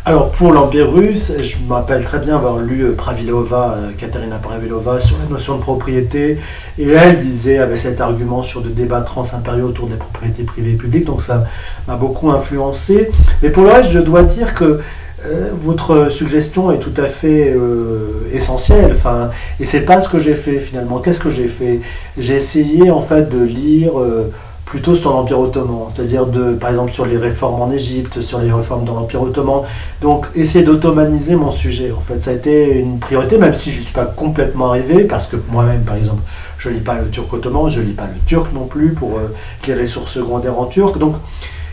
Alors 0.05 0.31
pour 0.31 0.53
l'Empire 0.53 0.93
russe, 0.93 1.33
je 1.43 1.57
me 1.67 1.73
rappelle 1.73 2.05
très 2.05 2.21
bien 2.21 2.37
avoir 2.37 2.59
lu 2.59 2.83
euh, 2.83 2.95
Pravilova, 2.95 3.77
Katerina 3.99 4.37
Pravilova, 4.37 5.01
sur 5.01 5.19
la 5.19 5.29
notion 5.29 5.57
de 5.57 5.63
propriété, 5.63 6.39
et 6.79 6.89
elle 6.89 7.19
disait, 7.19 7.59
avait 7.59 7.77
cet 7.77 8.01
argument 8.01 8.45
sur 8.45 8.61
le 8.61 8.71
débat 8.71 9.01
transimpériaux 9.01 9.67
autour 9.67 9.89
des 9.89 9.97
propriétés 9.97 10.45
privées 10.45 10.73
et 10.73 10.77
publiques, 10.77 11.07
donc 11.07 11.23
ça 11.23 11.47
m'a 11.89 11.97
beaucoup 11.97 12.31
influencé. 12.31 13.11
Mais 13.43 13.51
pour 13.51 13.65
le 13.65 13.71
reste, 13.71 13.91
je 13.91 13.99
dois 13.99 14.23
dire 14.23 14.55
que 14.55 14.81
euh, 15.25 15.51
votre 15.61 16.11
suggestion 16.11 16.71
est 16.71 16.79
tout 16.79 16.95
à 16.99 17.07
fait 17.07 17.53
euh, 17.53 18.29
essentielle. 18.33 18.93
Enfin, 18.95 19.31
et 19.59 19.65
c'est 19.65 19.81
pas 19.81 20.01
ce 20.01 20.09
que 20.09 20.19
j'ai 20.19 20.35
fait 20.35 20.61
finalement. 20.61 20.99
Qu'est-ce 20.99 21.21
que 21.21 21.31
j'ai 21.31 21.49
fait? 21.49 21.81
J'ai 22.19 22.35
essayé 22.35 22.91
en 22.91 23.01
fait 23.01 23.29
de 23.29 23.43
lire 23.43 23.99
euh, 23.99 24.31
plutôt 24.67 24.97
sur 24.97 25.13
l'Empire 25.13 25.41
ottoman, 25.41 25.87
c'est-à-dire 25.95 26.27
de, 26.27 26.53
par 26.55 26.71
exemple 26.71 26.93
sur 26.93 27.07
les 27.07 27.17
réformes 27.17 27.63
en 27.63 27.71
Égypte, 27.71 28.21
sur 28.21 28.41
les 28.41 28.53
réformes 28.53 28.85
dans 28.85 28.95
l'Empire 28.95 29.23
ottoman. 29.23 29.63
Donc 30.03 30.27
essayer 30.35 30.65
d'automaniser 30.65 31.37
mon 31.37 31.53
sujet. 31.53 31.93
En 31.97 32.01
fait, 32.01 32.21
ça 32.21 32.33
a 32.33 32.35
été 32.35 32.79
une 32.79 32.99
priorité, 32.99 33.39
même 33.39 33.55
si 33.55 33.71
je 33.71 33.79
ne 33.79 33.85
suis 33.85 33.95
pas 33.95 34.05
complètement 34.05 34.71
arrivé, 34.71 35.05
parce 35.05 35.27
que 35.27 35.37
moi-même, 35.51 35.83
par 35.83 35.95
exemple, 35.95 36.23
je 36.59 36.69
lis 36.69 36.81
pas 36.81 36.97
le 36.97 37.09
turc 37.09 37.33
ottoman, 37.33 37.71
je 37.71 37.81
lis 37.81 37.93
pas 37.93 38.09
le 38.13 38.19
turc 38.27 38.53
non 38.53 38.67
plus 38.67 38.91
pour 38.91 39.21
les 39.67 39.75
ressources 39.75 40.13
secondaires 40.13 40.59
en 40.59 40.67
turc. 40.67 40.99
Donc 40.99 41.15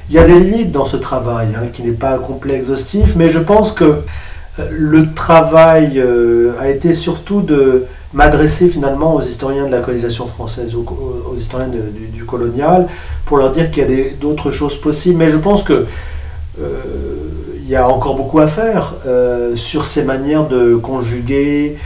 il 0.09 0.15
y 0.15 0.19
a 0.19 0.25
des 0.25 0.39
limites 0.39 0.71
dans 0.71 0.85
ce 0.85 0.97
travail, 0.97 1.47
hein, 1.55 1.67
qui 1.73 1.81
n'est 1.81 1.91
pas 1.91 2.17
complet, 2.19 2.55
exhaustif, 2.55 3.15
mais 3.15 3.29
je 3.29 3.39
pense 3.39 3.71
que 3.71 4.03
euh, 4.59 4.67
le 4.69 5.13
travail 5.13 5.93
euh, 5.99 6.53
a 6.59 6.69
été 6.69 6.93
surtout 6.93 7.41
de 7.41 7.85
m'adresser 8.13 8.67
finalement 8.67 9.15
aux 9.15 9.21
historiens 9.21 9.65
de 9.65 9.71
la 9.71 9.79
colonisation 9.79 10.27
française, 10.27 10.75
aux, 10.75 11.35
historiens 11.37 11.69
du, 11.69 12.23
colonial, 12.25 12.87
pour 13.25 13.37
leur 13.37 13.51
dire 13.51 13.71
qu'il 13.71 13.89
y 13.89 14.01
a 14.01 14.05
d'autres 14.19 14.51
choses 14.51 14.79
possibles. 14.79 15.17
Mais 15.17 15.29
je 15.29 15.37
pense 15.37 15.63
que 15.63 15.85
euh, 16.61 16.65
il 17.57 17.69
y 17.69 17.75
a 17.75 17.87
encore 17.87 18.15
beaucoup 18.15 18.39
à 18.39 18.47
faire 18.47 18.93
sur 19.55 19.85
ces 19.85 20.03
manières 20.03 20.47
de 20.47 20.75
conjuguer 20.75 21.77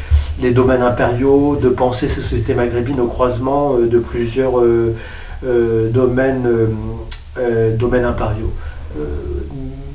les 0.42 0.52
domaines 0.52 0.82
impériaux, 0.82 1.56
de 1.62 1.70
penser 1.70 2.08
ces 2.08 2.22
sociétés 2.22 2.56
maghrébines 2.56 3.00
au 3.00 3.08
croisement 3.08 3.78
de 3.78 4.00
plusieurs 4.00 4.54
domaines 5.44 6.48
euh, 7.40 7.76
domaines 7.76 8.06
impériaux. 8.06 8.52
Euh, 8.98 9.06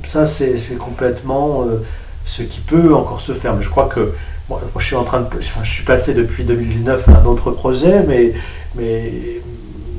ça, 0.05 0.25
c'est 0.25 0.77
complètement 0.77 1.63
euh, 1.63 1.83
ce 2.25 2.41
qui 2.43 2.61
peut 2.61 2.93
encore 2.93 3.19
se 3.19 3.33
faire. 3.33 3.53
Mais 3.55 3.61
je 3.61 3.69
crois 3.69 3.87
que 3.87 4.13
moi, 4.49 4.61
je 4.77 4.85
suis 4.85 4.95
en 4.95 5.03
train 5.03 5.21
de, 5.21 5.27
je 5.39 5.69
suis 5.69 5.85
passé 5.85 6.13
depuis 6.13 6.43
2019 6.43 7.07
à 7.09 7.19
un 7.19 7.25
autre 7.25 7.51
projet, 7.51 8.03
mais, 8.07 8.33
mais 8.75 9.41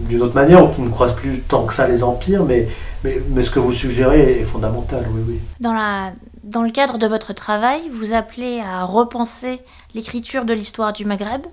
d'une 0.08 0.22
autre 0.22 0.34
manière, 0.34 0.70
qui 0.70 0.82
ne 0.82 0.90
croise 0.90 1.14
plus 1.14 1.40
tant 1.40 1.64
que 1.64 1.72
ça 1.72 1.88
les 1.88 2.04
empires, 2.04 2.44
mais, 2.44 2.68
mais, 3.04 3.20
mais, 3.30 3.42
ce 3.42 3.50
que 3.50 3.58
vous 3.58 3.72
suggérez 3.72 4.40
est 4.40 4.44
fondamental, 4.44 5.04
oui, 5.10 5.22
oui. 5.26 5.40
Dans, 5.60 5.72
la, 5.72 6.12
dans 6.42 6.62
le 6.62 6.70
cadre 6.70 6.98
de 6.98 7.06
votre 7.06 7.32
travail, 7.32 7.80
vous 7.92 8.12
appelez 8.12 8.60
à 8.60 8.84
repenser 8.84 9.60
l'écriture 9.94 10.44
de 10.44 10.52
l'histoire 10.52 10.92
du 10.92 11.06
Maghreb, 11.06 11.46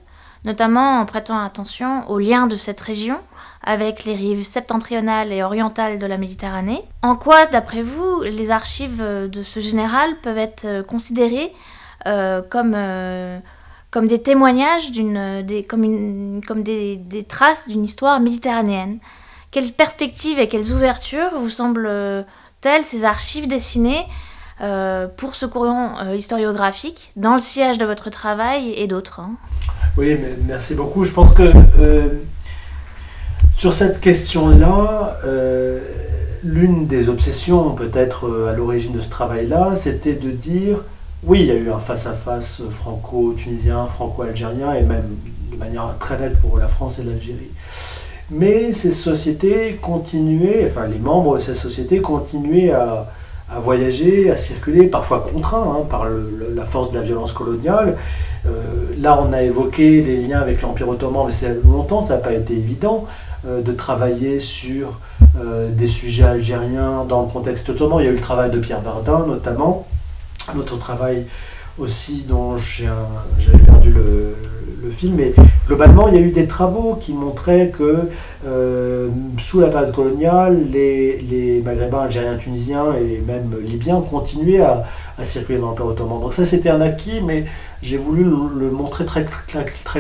notamment 0.44 1.00
en 1.00 1.06
prêtant 1.06 1.42
attention 1.42 2.10
aux 2.10 2.20
liens 2.20 2.48
de 2.48 2.56
cette 2.56 2.80
région 2.82 3.18
avec 3.64 4.06
les 4.06 4.16
rives 4.16 4.44
septentrionales 4.44 5.32
et 5.32 5.44
orientales 5.44 6.00
de 6.00 6.06
la 6.08 6.18
Méditerranée. 6.18 6.82
En 7.04 7.16
quoi, 7.16 7.46
d'après 7.46 7.84
vous, 7.84 8.22
les 8.24 8.50
archives 8.50 9.04
de 9.04 9.44
ce 9.44 9.60
général 9.60 10.10
peuvent 10.24 10.40
être 10.40 10.82
considérées 10.88 11.54
comme, 12.50 12.74
euh, 12.76 13.40
comme 13.90 14.08
des 14.08 14.22
témoignages, 14.22 14.92
des, 14.92 15.64
comme, 15.64 16.42
comme 16.46 16.64
des, 16.64 16.98
des 16.98 17.24
traces 17.24 17.68
d'une 17.68 17.84
histoire 17.84 18.20
méditerranéenne 18.20 19.00
Quelles 19.52 19.72
perspectives 19.72 20.40
et 20.40 20.48
quelles 20.48 20.72
ouvertures 20.72 21.38
vous 21.38 21.50
semblent-elles 21.50 22.86
ces 22.86 23.04
archives 23.04 23.48
dessinées 23.48 24.06
pour 25.18 25.34
ce 25.34 25.48
courant 25.48 26.14
historiographique 26.14 27.12
dans 27.16 27.34
le 27.34 27.42
sillage 27.42 27.80
de 27.80 27.86
votre 27.86 28.12
travail 28.12 28.74
et 28.76 28.86
d'autres 28.86 29.20
hein? 29.20 29.32
Oui, 29.98 30.16
merci 30.48 30.76
beaucoup. 30.76 31.04
Je 31.04 31.12
pense 31.12 31.34
que 31.34 31.52
sur 33.62 33.74
cette 33.74 34.00
question-là, 34.00 35.20
euh, 35.24 35.80
l'une 36.44 36.88
des 36.88 37.10
obsessions 37.10 37.76
peut-être 37.76 38.26
euh, 38.26 38.50
à 38.50 38.54
l'origine 38.54 38.92
de 38.92 39.02
ce 39.02 39.10
travail-là, 39.12 39.76
c'était 39.76 40.16
de 40.16 40.32
dire, 40.32 40.84
oui, 41.24 41.42
il 41.42 41.46
y 41.46 41.52
a 41.52 41.56
eu 41.56 41.72
un 41.72 41.80
face-à-face 41.80 42.64
franco-tunisien, 42.72 43.86
franco-algérien, 43.86 44.74
et 44.74 44.82
même 44.82 45.16
de 45.52 45.58
manière 45.58 45.96
très 46.00 46.18
nette 46.18 46.40
pour 46.40 46.58
la 46.58 46.68
France 46.68 46.98
et 47.00 47.04
l'Algérie. 47.04 47.52
Mais 48.32 48.72
ces 48.74 48.92
sociétés 48.92 49.78
continuaient, 49.82 50.68
enfin 50.70 50.88
les 50.88 50.98
membres 50.98 51.36
de 51.36 51.42
ces 51.42 51.54
sociétés 51.54 52.00
continuaient 52.00 52.72
à, 52.72 53.08
voyager, 53.60 54.32
à 54.32 54.38
circuler, 54.38 54.88
parfois 54.88 55.28
contraints 55.32 55.78
hein, 55.78 55.86
par 55.90 56.08
la 56.56 56.66
force 56.66 56.92
de 56.92 56.98
la 56.98 57.04
violence 57.04 57.34
coloniale. 57.34 57.98
Euh, 58.46 58.96
là, 58.98 59.22
on 59.22 59.34
a 59.34 59.44
évoqué 59.44 60.02
les 60.02 60.18
liens 60.18 60.40
avec 60.40 60.62
l'Empire 60.62 60.88
ottoman, 60.88 61.26
mais 61.28 61.34
c'est 61.34 61.62
longtemps, 61.66 62.02
ça 62.02 62.16
n'a 62.16 62.22
pas 62.22 62.34
été 62.34 62.54
évident 62.54 63.06
euh, 63.46 63.62
de 63.62 63.74
travailler 63.74 64.40
sur 64.40 65.00
euh, 65.40 65.70
des 65.70 65.88
sujets 65.88 66.24
algériens 66.24 67.04
dans 67.08 67.24
le 67.24 67.28
contexte 67.28 67.70
ottoman. 67.70 68.00
Il 68.00 68.06
y 68.06 68.08
a 68.08 68.12
eu 68.12 68.16
le 68.16 68.22
travail 68.22 68.50
de 68.50 68.60
Pierre 68.60 68.82
Bardin, 68.82 69.26
notamment, 69.28 69.86
un 70.50 70.60
autre 70.60 70.78
travail 70.78 71.26
aussi 71.78 72.26
dont 72.28 72.58
j'avais 72.58 73.64
perdu 73.66 73.92
le, 73.92 74.36
film, 74.92 75.16
mais 75.16 75.32
globalement, 75.68 76.10
il 76.10 76.16
y 76.16 76.18
a 76.18 76.22
eu 76.22 76.32
des 76.32 76.48
travaux 76.48 76.98
qui 77.00 77.14
montraient 77.14 77.70
que 77.70 78.10
euh, 78.46 79.08
sous 79.38 79.62
la 79.62 79.68
période 79.68 79.94
coloniale, 79.94 80.66
les, 80.70 81.62
Maghrébins, 81.64 82.02
Algériens, 82.02 82.36
Tunisiens 82.36 82.88
et 82.96 83.22
même 83.26 83.56
Libyens 83.64 84.02
continuaient 84.02 84.60
à, 84.60 84.84
circuler 85.24 85.60
dans 85.60 85.68
l'Empire 85.68 85.86
ottoman. 85.86 86.20
Donc 86.20 86.34
ça, 86.34 86.44
c'était 86.44 86.70
un 86.70 86.82
acquis, 86.82 87.22
mais 87.24 87.46
j'ai 87.82 87.98
voulu 87.98 88.24
le, 88.24 88.70
montrer 88.72 89.06
très, 89.06 89.24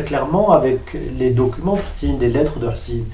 clairement 0.03 0.51
avec 0.51 0.97
les 1.17 1.29
documents, 1.29 1.79
des 2.19 2.27
lettres 2.27 2.59
de 2.59 2.65
Racine. 2.65 3.05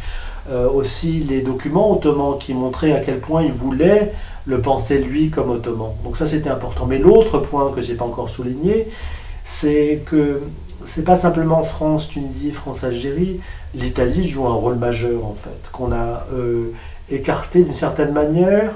Euh, 0.49 0.69
aussi 0.69 1.19
les 1.19 1.41
documents 1.41 1.91
ottomans 1.91 2.37
qui 2.39 2.53
montraient 2.53 2.93
à 2.93 3.01
quel 3.01 3.19
point 3.19 3.43
il 3.43 3.51
voulait 3.51 4.13
le 4.47 4.61
penser 4.61 4.99
lui 4.99 5.29
comme 5.29 5.51
ottoman. 5.51 5.91
Donc 6.03 6.17
ça 6.17 6.25
c'était 6.25 6.49
important. 6.49 6.85
Mais 6.85 6.97
l'autre 6.97 7.39
point 7.39 7.71
que 7.71 7.81
je 7.81 7.91
n'ai 7.91 7.97
pas 7.97 8.05
encore 8.05 8.29
souligné, 8.29 8.87
c'est 9.43 10.01
que 10.05 10.41
c'est 10.83 11.03
pas 11.03 11.15
simplement 11.15 11.63
France, 11.63 12.07
Tunisie, 12.07 12.51
France, 12.51 12.83
Algérie. 12.83 13.39
L'Italie 13.75 14.25
joue 14.25 14.47
un 14.47 14.53
rôle 14.53 14.75
majeur 14.75 15.25
en 15.25 15.35
fait, 15.35 15.69
qu'on 15.71 15.91
a 15.91 16.25
euh, 16.33 16.71
écarté 17.09 17.63
d'une 17.63 17.73
certaine 17.73 18.13
manière. 18.13 18.71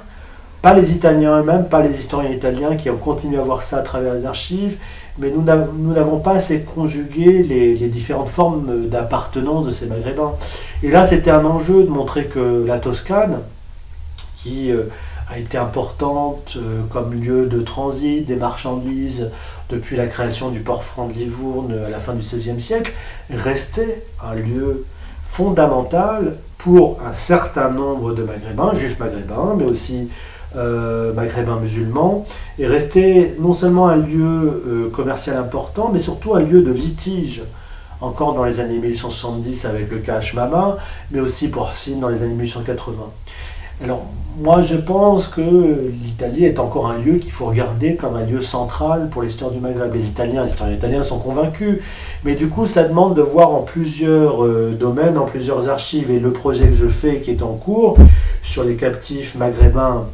Pas 0.61 0.73
les 0.73 0.91
Italiens 0.91 1.39
eux-mêmes, 1.39 1.65
pas 1.65 1.81
les 1.81 1.99
historiens 1.99 2.29
italiens 2.29 2.75
qui 2.75 2.89
ont 2.91 2.97
continué 2.97 3.39
à 3.39 3.41
voir 3.41 3.63
ça 3.63 3.77
à 3.77 3.81
travers 3.81 4.13
les 4.13 4.27
archives, 4.27 4.77
mais 5.17 5.31
nous 5.31 5.41
n'avons 5.41 6.19
pas 6.19 6.33
assez 6.33 6.61
conjugué 6.61 7.41
les, 7.41 7.75
différentes 7.87 8.29
formes 8.29 8.87
d'appartenance 8.87 9.65
de 9.65 9.71
ces 9.71 9.87
Maghrébins. 9.87 10.33
Et 10.83 10.91
là, 10.91 11.05
c'était 11.05 11.31
un 11.31 11.45
enjeu 11.45 11.83
de 11.83 11.89
montrer 11.89 12.25
que 12.25 12.63
la 12.67 12.77
Toscane, 12.77 13.39
qui 14.37 14.71
euh, 14.71 14.83
a 15.31 15.39
été 15.39 15.57
importante 15.57 16.57
euh, 16.57 16.81
comme 16.91 17.13
lieu 17.13 17.45
de 17.45 17.61
transit 17.61 18.25
des 18.25 18.35
marchandises 18.35 19.31
depuis 19.69 19.95
la 19.95 20.07
création 20.07 20.49
du 20.49 20.59
port 20.59 20.83
franc 20.83 21.07
de 21.07 21.13
Livourne 21.13 21.73
à 21.85 21.89
la 21.89 21.99
fin 21.99 22.13
du 22.13 22.21
XVIe 22.21 22.59
siècle, 22.59 22.91
restait 23.29 24.03
un 24.21 24.35
lieu 24.35 24.85
fondamental 25.25 26.37
pour 26.57 26.99
un 27.01 27.13
certain 27.13 27.69
nombre 27.69 28.13
de 28.13 28.23
maghrébins, 28.23 28.73
juifs 28.73 28.99
maghrébins, 28.99 29.55
mais 29.57 29.63
aussi 29.63 30.09
euh, 30.57 31.13
maghrébins 31.13 31.59
musulmans, 31.59 32.25
et 32.59 32.67
restait 32.67 33.35
non 33.39 33.53
seulement 33.53 33.87
un 33.87 33.95
lieu 33.95 34.61
euh, 34.67 34.89
commercial 34.89 35.37
important, 35.37 35.89
mais 35.93 35.99
surtout 35.99 36.35
un 36.35 36.41
lieu 36.41 36.61
de 36.61 36.73
litige, 36.73 37.41
encore 38.01 38.33
dans 38.33 38.43
les 38.43 38.59
années 38.59 38.79
1870 38.79 39.65
avec 39.65 39.89
le 39.89 39.99
cas 39.99 40.19
Mama, 40.33 40.77
mais 41.11 41.21
aussi 41.21 41.49
pour 41.49 41.73
Sine 41.73 42.01
dans 42.01 42.09
les 42.09 42.21
années 42.23 42.33
1880. 42.33 42.97
Alors, 43.83 44.05
moi, 44.37 44.61
je 44.61 44.75
pense 44.75 45.27
que 45.27 45.91
l'Italie 46.03 46.45
est 46.45 46.59
encore 46.59 46.87
un 46.87 46.97
lieu 46.99 47.15
qu'il 47.15 47.31
faut 47.31 47.47
regarder 47.47 47.95
comme 47.95 48.15
un 48.15 48.23
lieu 48.25 48.39
central 48.39 49.09
pour 49.09 49.23
l'histoire 49.23 49.49
du 49.49 49.59
Maghreb. 49.59 49.93
Les 49.93 50.07
Italiens, 50.07 50.43
les 50.43 50.51
historiens 50.51 50.75
italiens 50.75 51.03
sont 51.03 51.19
convaincus, 51.19 51.79
mais 52.23 52.35
du 52.35 52.47
coup, 52.47 52.65
ça 52.65 52.83
demande 52.83 53.15
de 53.15 53.21
voir 53.21 53.51
en 53.51 53.61
plusieurs 53.61 54.45
euh, 54.45 54.75
domaines, 54.79 55.17
en 55.17 55.25
plusieurs 55.25 55.67
archives. 55.67 56.11
Et 56.11 56.19
le 56.19 56.31
projet 56.31 56.67
que 56.67 56.75
je 56.75 56.87
fais, 56.87 57.21
qui 57.21 57.31
est 57.31 57.41
en 57.41 57.53
cours, 57.53 57.97
sur 58.43 58.63
les 58.63 58.75
captifs 58.75 59.35
maghrébins 59.35 60.05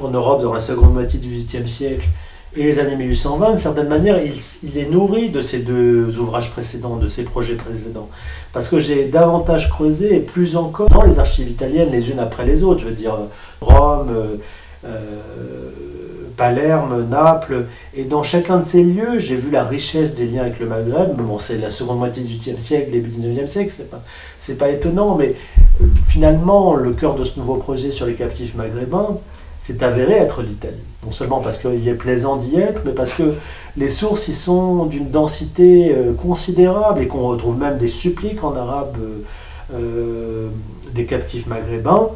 en 0.00 0.08
Europe 0.08 0.42
dans 0.42 0.54
la 0.54 0.60
seconde 0.60 0.94
moitié 0.94 1.18
du 1.18 1.28
XVIIIe 1.28 1.68
siècle, 1.68 2.08
et 2.54 2.64
les 2.64 2.78
années 2.78 2.96
1820, 2.96 3.48
d'une 3.48 3.58
certaine 3.58 3.88
manière, 3.88 4.18
il, 4.20 4.78
est 4.78 4.88
nourri 4.88 5.30
de 5.30 5.40
ces 5.40 5.58
deux 5.58 6.18
ouvrages 6.18 6.50
précédents, 6.50 6.96
de 6.96 7.08
ces 7.08 7.22
projets 7.22 7.54
précédents. 7.54 8.10
Parce 8.52 8.68
que 8.68 8.78
j'ai 8.78 9.06
davantage 9.06 9.70
creusé, 9.70 10.16
et 10.16 10.20
plus 10.20 10.56
encore, 10.56 10.88
dans 10.90 11.02
les 11.02 11.18
archives 11.18 11.48
italiennes, 11.48 11.90
les 11.90 12.10
unes 12.10 12.18
après 12.18 12.44
les 12.44 12.62
autres. 12.62 12.80
Je 12.80 12.88
veux 12.88 12.94
dire, 12.94 13.16
Rome, 13.62 14.10
euh, 14.10 14.36
euh, 14.84 15.70
Palerme, 16.36 17.08
Naples. 17.08 17.66
Et 17.94 18.04
dans 18.04 18.22
chacun 18.22 18.58
de 18.58 18.64
ces 18.64 18.82
lieux, 18.82 19.18
j'ai 19.18 19.36
vu 19.36 19.50
la 19.50 19.64
richesse 19.64 20.14
des 20.14 20.26
liens 20.26 20.42
avec 20.42 20.60
le 20.60 20.66
Maghreb. 20.66 21.16
Bon, 21.16 21.38
c'est 21.38 21.56
la 21.56 21.70
seconde 21.70 21.98
moitié 21.98 22.22
du 22.22 22.36
XVIIIe 22.36 22.58
siècle, 22.58 22.90
début 22.90 23.10
du 23.10 23.20
XIXe 23.20 23.50
siècle, 23.50 23.72
c'est 23.74 23.90
pas, 23.90 24.02
c'est 24.38 24.58
pas 24.58 24.68
étonnant, 24.68 25.14
mais 25.14 25.36
euh, 25.80 25.86
finalement, 26.06 26.74
le 26.74 26.92
cœur 26.92 27.14
de 27.14 27.24
ce 27.24 27.38
nouveau 27.38 27.54
projet 27.54 27.90
sur 27.90 28.04
les 28.04 28.14
captifs 28.14 28.54
maghrébins, 28.54 29.18
c'est 29.62 29.84
avéré 29.84 30.14
être 30.14 30.42
l'Italie. 30.42 30.82
Non 31.06 31.12
seulement 31.12 31.38
parce 31.38 31.56
qu'il 31.56 31.86
est 31.86 31.94
plaisant 31.94 32.36
d'y 32.36 32.56
être, 32.56 32.82
mais 32.84 32.90
parce 32.90 33.12
que 33.12 33.34
les 33.76 33.88
sources 33.88 34.26
y 34.26 34.32
sont 34.32 34.86
d'une 34.86 35.08
densité 35.08 35.94
euh, 35.94 36.12
considérable 36.14 37.00
et 37.00 37.06
qu'on 37.06 37.28
retrouve 37.28 37.56
même 37.56 37.78
des 37.78 37.86
suppliques 37.86 38.42
en 38.42 38.56
arabe 38.56 38.96
euh, 39.00 39.22
euh, 39.72 40.48
des 40.92 41.06
captifs 41.06 41.46
maghrébins. 41.46 42.08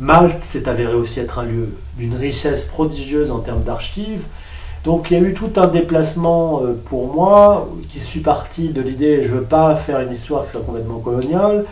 Malte 0.00 0.42
s'est 0.42 0.68
avéré 0.68 0.94
aussi 0.94 1.20
être 1.20 1.38
un 1.38 1.44
lieu 1.44 1.68
d'une 1.96 2.16
richesse 2.16 2.64
prodigieuse 2.64 3.30
en 3.30 3.38
termes 3.38 3.62
d'archives. 3.62 4.24
Donc 4.84 5.12
il 5.12 5.18
y 5.18 5.20
a 5.20 5.22
eu 5.22 5.34
tout 5.34 5.52
un 5.54 5.68
déplacement 5.68 6.62
pour 6.86 7.12
moi 7.12 7.68
qui 7.88 8.00
suis 8.00 8.20
parti 8.20 8.70
de 8.70 8.80
l'idée 8.80 9.24
je 9.24 9.28
ne 9.28 9.38
veux 9.38 9.44
pas 9.44 9.74
faire 9.76 10.00
une 10.00 10.12
histoire 10.12 10.44
qui 10.44 10.52
soit 10.52 10.62
complètement 10.62 10.98
coloniale, 10.98 11.64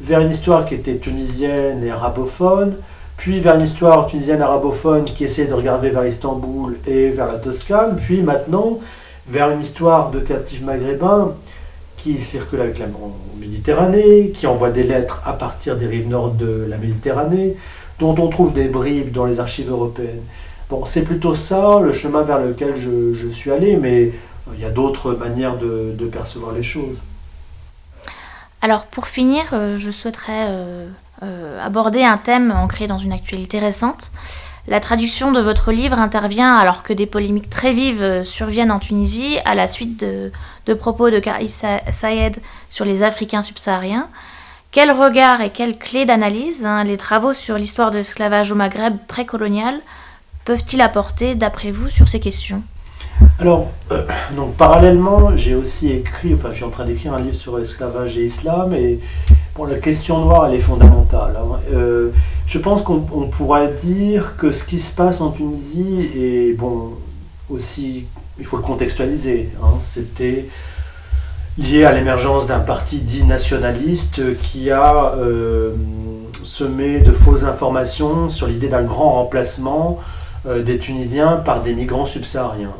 vers 0.00 0.20
une 0.20 0.30
histoire 0.30 0.66
qui 0.66 0.74
était 0.74 0.96
tunisienne 0.96 1.82
et 1.84 1.90
arabophone, 1.90 2.74
puis 3.20 3.38
vers 3.38 3.56
une 3.56 3.60
histoire 3.60 4.06
tunisienne 4.06 4.40
arabophone 4.40 5.04
qui 5.04 5.24
essaie 5.24 5.44
de 5.44 5.52
regarder 5.52 5.90
vers 5.90 6.06
Istanbul 6.06 6.78
et 6.86 7.10
vers 7.10 7.26
la 7.26 7.34
Toscane, 7.34 7.96
puis 7.96 8.22
maintenant 8.22 8.80
vers 9.28 9.50
une 9.50 9.60
histoire 9.60 10.10
de 10.10 10.20
captifs 10.20 10.62
maghrébins 10.62 11.34
qui 11.98 12.18
circule 12.18 12.62
avec 12.62 12.78
la 12.78 12.86
Méditerranée, 13.38 14.30
qui 14.30 14.46
envoie 14.46 14.70
des 14.70 14.84
lettres 14.84 15.20
à 15.26 15.34
partir 15.34 15.76
des 15.76 15.86
rives 15.86 16.08
nord 16.08 16.30
de 16.30 16.64
la 16.66 16.78
Méditerranée, 16.78 17.56
dont 17.98 18.14
on 18.18 18.28
trouve 18.28 18.54
des 18.54 18.68
bribes 18.68 19.12
dans 19.12 19.26
les 19.26 19.38
archives 19.38 19.68
européennes. 19.68 20.22
Bon, 20.70 20.86
c'est 20.86 21.04
plutôt 21.04 21.34
ça 21.34 21.78
le 21.78 21.92
chemin 21.92 22.22
vers 22.22 22.38
lequel 22.38 22.74
je, 22.74 23.28
suis 23.28 23.50
allé, 23.50 23.76
mais 23.76 24.04
euh, 24.04 24.52
il 24.54 24.60
y 24.62 24.64
a 24.64 24.70
d'autres 24.70 25.12
manières 25.12 25.58
de, 25.58 26.06
percevoir 26.10 26.52
les 26.52 26.62
choses. 26.62 26.96
Alors 28.62 28.86
pour 28.86 29.08
finir, 29.08 29.44
euh, 29.52 29.76
je 29.76 29.90
souhaiterais 29.90 30.46
euh, 31.22 31.64
aborder 31.64 32.02
un 32.02 32.16
thème 32.16 32.52
ancré 32.52 32.86
dans 32.86 32.98
une 32.98 33.12
actualité 33.12 33.58
récente. 33.58 34.10
La 34.68 34.80
traduction 34.80 35.32
de 35.32 35.40
votre 35.40 35.72
livre 35.72 35.98
intervient 35.98 36.56
alors 36.56 36.82
que 36.82 36.92
des 36.92 37.06
polémiques 37.06 37.50
très 37.50 37.72
vives 37.72 38.02
euh, 38.02 38.24
surviennent 38.24 38.70
en 38.70 38.78
Tunisie 38.78 39.38
à 39.44 39.54
la 39.54 39.66
suite 39.66 39.98
de, 39.98 40.74
propos 40.74 41.10
de 41.10 41.18
Karis 41.18 41.62
Sayed 41.90 42.38
sur 42.70 42.84
les 42.84 43.02
Africains 43.02 43.42
subsahariens. 43.42 44.08
Quel 44.70 44.92
regard 44.92 45.40
et 45.40 45.50
quelle 45.50 45.76
clé 45.76 46.04
d'analyse 46.04 46.64
hein, 46.64 46.84
les 46.84 46.96
travaux 46.96 47.32
sur 47.32 47.56
l'histoire 47.56 47.90
de 47.90 47.96
l'esclavage 47.96 48.52
au 48.52 48.54
Maghreb 48.54 48.96
précolonial 49.08 49.80
peuvent-ils 50.44 50.80
apporter, 50.80 51.34
d'après 51.34 51.70
vous, 51.70 51.90
sur 51.90 52.08
ces 52.08 52.20
questions? 52.20 52.62
Alors, 53.38 53.70
euh, 53.90 54.04
donc 54.36 54.54
parallèlement, 54.54 55.36
j'ai 55.36 55.54
aussi 55.54 55.90
écrit, 55.90 56.34
enfin, 56.34 56.50
je 56.50 56.56
suis 56.56 56.64
en 56.64 56.70
train 56.70 56.84
d'écrire 56.84 57.14
un 57.14 57.20
livre 57.20 57.36
sur 57.36 57.58
l'esclavage 57.58 58.16
et 58.16 58.22
l'islam, 58.22 58.74
et 58.74 59.00
bon, 59.54 59.64
la 59.64 59.76
question 59.76 60.20
noire, 60.20 60.46
elle 60.46 60.54
est 60.54 60.60
fondamentale. 60.60 61.36
Hein. 61.36 61.58
Euh, 61.72 62.10
je 62.46 62.58
pense 62.58 62.82
qu'on 62.82 63.00
pourrait 63.00 63.72
dire 63.74 64.36
que 64.36 64.52
ce 64.52 64.64
qui 64.64 64.78
se 64.78 64.94
passe 64.94 65.20
en 65.20 65.30
Tunisie 65.30 66.10
est, 66.16 66.56
bon, 66.56 66.92
aussi, 67.48 68.06
il 68.38 68.44
faut 68.46 68.56
le 68.56 68.62
contextualiser, 68.62 69.50
hein. 69.62 69.74
c'était 69.80 70.46
lié 71.58 71.84
à 71.84 71.92
l'émergence 71.92 72.46
d'un 72.46 72.60
parti 72.60 72.98
dit 72.98 73.24
nationaliste 73.24 74.22
qui 74.40 74.70
a 74.70 75.14
euh, 75.16 75.74
semé 76.42 77.00
de 77.00 77.12
fausses 77.12 77.44
informations 77.44 78.30
sur 78.30 78.46
l'idée 78.46 78.68
d'un 78.68 78.82
grand 78.82 79.12
remplacement 79.12 79.98
des 80.46 80.78
Tunisiens 80.78 81.36
par 81.36 81.62
des 81.62 81.74
migrants 81.74 82.06
subsahariens. 82.06 82.72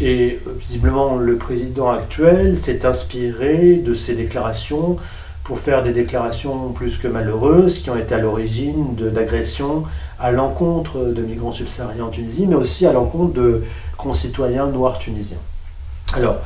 Et 0.00 0.38
euh, 0.46 0.52
visiblement, 0.58 1.16
le 1.16 1.36
président 1.36 1.90
actuel 1.90 2.58
s'est 2.58 2.86
inspiré 2.86 3.76
de 3.76 3.92
ces 3.92 4.14
déclarations 4.14 4.96
pour 5.44 5.58
faire 5.58 5.82
des 5.82 5.92
déclarations 5.92 6.72
plus 6.72 6.98
que 6.98 7.08
malheureuses 7.08 7.78
qui 7.78 7.90
ont 7.90 7.96
été 7.96 8.14
à 8.14 8.18
l'origine 8.18 8.94
d'agressions 8.94 9.84
à 10.18 10.30
l'encontre 10.32 10.98
de 10.98 11.22
migrants 11.22 11.52
subsahariens 11.52 12.04
en 12.04 12.10
Tunisie, 12.10 12.46
mais 12.46 12.54
aussi 12.54 12.86
à 12.86 12.92
l'encontre 12.92 13.32
de 13.34 13.64
concitoyens 13.96 14.66
noirs 14.66 14.98
tunisiens. 14.98 15.38
Alors, 16.14 16.36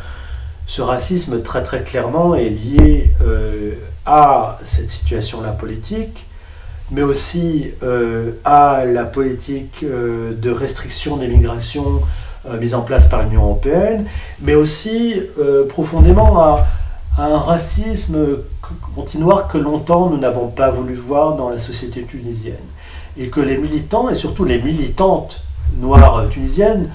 ce 0.67 0.81
racisme, 0.81 1.43
très 1.43 1.63
très 1.63 1.83
clairement, 1.83 2.35
est 2.35 2.49
lié 2.49 3.11
euh, 3.23 3.73
à 4.07 4.59
cette 4.65 4.91
situation-là 4.91 5.51
politique, 5.53 6.27
mais 6.91 7.03
aussi 7.03 7.71
euh, 7.83 8.33
à 8.45 8.85
la 8.85 9.05
politique 9.05 9.85
de 9.85 10.51
restriction 10.51 11.17
des 11.17 11.29
migrations 11.29 12.01
euh, 12.47 12.59
mise 12.59 12.75
en 12.75 12.83
place 12.83 13.09
par 13.09 13.23
l'Union 13.23 13.43
européenne, 13.45 14.05
mais 14.43 14.55
aussi 14.55 15.15
euh, 15.39 15.67
profondément 15.67 16.39
à, 16.39 16.67
un 17.17 17.39
racisme 17.39 18.19
anti-noir 18.97 19.49
que 19.49 19.59
longtemps 19.59 20.09
nous 20.09 20.19
n'avons 20.19 20.49
pas 20.49 20.71
voulu 20.71 20.95
voir 20.95 21.37
dans 21.37 21.51
la 21.51 21.59
société 21.59 22.03
tunisienne. 22.03 22.57
Et 23.17 23.29
que 23.29 23.41
les 23.41 23.57
militants, 23.57 24.09
et 24.09 24.15
surtout 24.15 24.45
les 24.45 24.61
militantes 24.61 25.41
noire 25.81 26.29
tunisienne 26.29 26.91